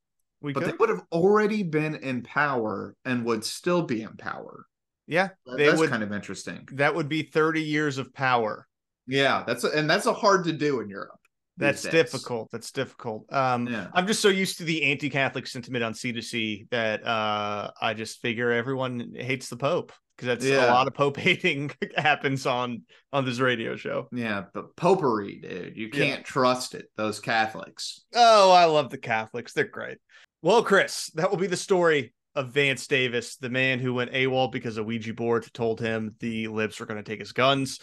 [0.42, 0.74] We but could.
[0.74, 4.66] they would have already been in power and would still be in power
[5.08, 5.30] yeah.
[5.46, 5.90] That- that's would.
[5.90, 8.68] kind of interesting That would be thirty years of power.
[9.08, 11.20] yeah that's a, and that's a hard to do in europe
[11.58, 11.92] That's days.
[11.92, 12.50] difficult.
[12.52, 13.26] That's difficult.
[13.34, 13.88] Um, Yeah.
[13.94, 18.50] I'm just so used to the anti-Catholic sentiment on C2C that uh, I just figure
[18.52, 20.68] everyone hates the Pope because that's Yeah.
[20.68, 24.08] a lot of Pope hating happens on on this radio show.
[24.14, 29.52] yeah but popery dude you can't trust it those catholics Oh, I love the Catholics.
[29.54, 29.98] They're great.
[30.42, 34.52] Well, Chris, that will be the story of Vance Davis, the man who went AWOL
[34.52, 37.80] because a Ouija board told him the libs were going to take his guns.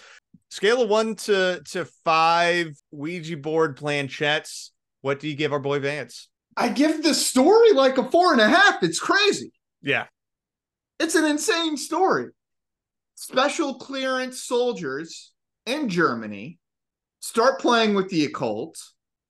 [0.50, 4.70] Scale of one to, to five Ouija board planchettes.
[5.02, 6.28] What do you give our boy Vance?
[6.56, 9.52] i give the story like a four and a half it's crazy
[9.82, 10.06] Yeah.
[10.98, 12.30] It's an insane story.
[13.16, 15.32] Special clearance soldiers
[15.66, 16.58] in Germany
[17.20, 18.78] start playing with the occult,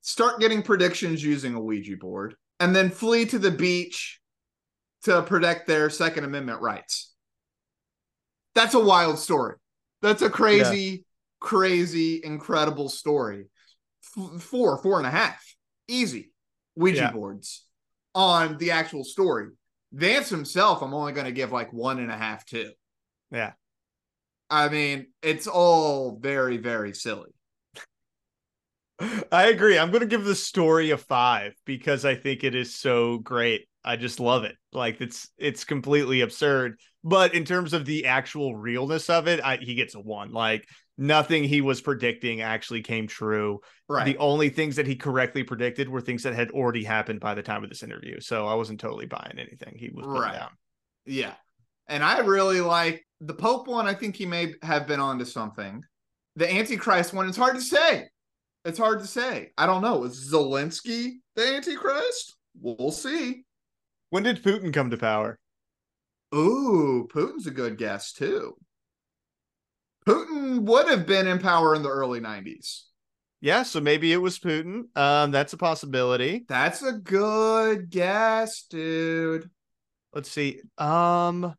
[0.02, 4.20] start getting predictions using a Ouija board, and then flee to the beach
[5.04, 7.12] to protect their Second Amendment rights.
[8.54, 9.56] That's a wild story.
[10.02, 11.04] That's a crazy,
[11.40, 13.46] crazy, incredible story.
[14.16, 15.42] F- four, four and a half.
[15.88, 16.32] Easy.
[16.74, 17.12] Ouija Yeah.
[17.12, 17.64] boards
[18.14, 19.48] on the actual story.
[19.92, 22.72] Vance himself, I'm only going to give like one and a half, two.
[23.30, 23.52] Yeah.
[24.48, 27.30] I mean, it's all very, very silly.
[29.32, 29.78] I agree.
[29.78, 33.66] I'm going to give the story a five because I think it is so great.
[33.84, 34.56] I just love it.
[34.72, 39.58] Like it's it's completely absurd, but in terms of the actual realness of it, I,
[39.58, 40.32] he gets a one.
[40.32, 40.66] Like
[40.98, 43.60] nothing he was predicting actually came true.
[43.88, 44.04] Right.
[44.06, 47.42] The only things that he correctly predicted were things that had already happened by the
[47.42, 48.18] time of this interview.
[48.20, 50.32] So I wasn't totally buying anything he was Right.
[50.32, 50.50] down.
[51.04, 51.34] yeah.
[51.88, 53.86] And I really like the Pope one.
[53.86, 55.82] I think he may have been onto something.
[56.34, 58.08] The Antichrist one, it's hard to say.
[58.66, 59.52] It's hard to say.
[59.56, 60.02] I don't know.
[60.02, 62.34] Is Zelensky the Antichrist?
[62.60, 63.44] We'll see.
[64.10, 65.38] When did Putin come to power?
[66.34, 68.56] Ooh, Putin's a good guess too.
[70.04, 72.82] Putin would have been in power in the early 90s.
[73.40, 74.84] Yeah, so maybe it was Putin.
[74.96, 76.44] Um, that's a possibility.
[76.48, 79.48] That's a good guess, dude.
[80.12, 80.60] Let's see.
[80.76, 81.54] Um,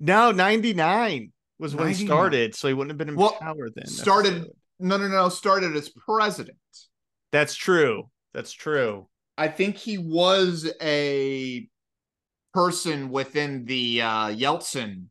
[0.00, 3.86] no, 99 was when he started, so he wouldn't have been in Well, power then.
[3.86, 4.46] started-.
[4.80, 5.28] No, no, no.
[5.28, 6.56] Started as president.
[7.32, 8.10] That's true.
[8.34, 9.08] That's true.
[9.38, 11.68] I think he was a
[12.52, 15.04] person within the uh, Yeltsin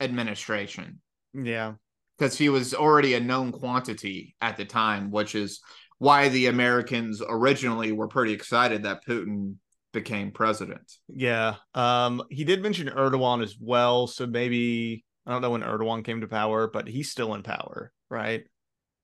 [0.00, 1.00] administration
[1.34, 1.74] Yeah.
[2.18, 5.60] because he was already a known quantity at the time, which is
[5.98, 9.56] why the Americans originally were pretty excited that Putin
[9.92, 10.90] became president.
[11.08, 11.56] Yeah.
[11.74, 14.06] Um, he did mention Erdogan as well.
[14.06, 17.92] So maybe I don't know when Erdogan came to power, but he's still in power,
[18.08, 18.44] right?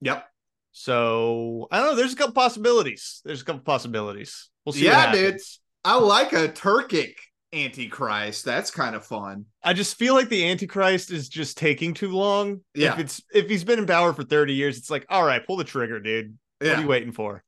[0.00, 0.24] Yep.
[0.72, 1.96] So I don't know.
[1.96, 3.22] There's a couple possibilities.
[3.24, 4.50] There's a couple possibilities.
[4.64, 4.84] We'll see.
[4.84, 5.40] Yeah, dude.
[5.84, 7.14] I like a Turkic
[7.52, 8.44] antichrist.
[8.44, 9.46] That's kind of fun.
[9.62, 12.60] I just feel like the Antichrist is just taking too long.
[12.74, 12.94] Yeah.
[12.94, 15.56] If it's if he's been in power for 30 years, it's like, all right, pull
[15.56, 16.36] the trigger, dude.
[16.60, 16.70] Yeah.
[16.70, 17.42] What are you waiting for?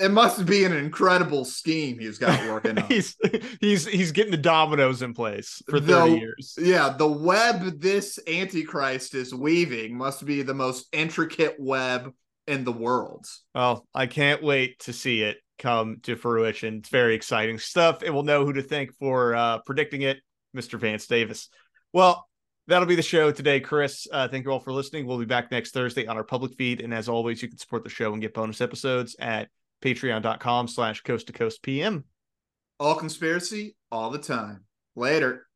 [0.00, 2.84] It, must be an incredible scheme he's got working on.
[2.88, 3.16] he's
[3.60, 6.54] he's he's getting the dominoes in place for 30 Though- years.
[6.60, 12.12] Yeah, the web this Antichrist is weaving must be the most intricate web
[12.46, 13.26] in the world.
[13.54, 16.76] Well, I can't wait to see it come to fruition.
[16.78, 18.02] It's very exciting stuff.
[18.02, 20.18] And we'll know who to thank for uh, predicting it,
[20.56, 20.78] Mr.
[20.78, 21.48] Vance Davis.
[21.92, 22.27] Well,
[22.68, 24.06] that'll be the show today, Chris.
[24.12, 25.06] Uh, thank you all for listening.
[25.06, 26.80] We'll be back next Thursday on our public feed.
[26.80, 29.48] And as always, you can support the show and get bonus episodes at
[29.82, 32.04] patreon.com slash coast to coast PM.
[32.78, 34.64] All conspiracy, all the time.
[34.94, 35.47] Later.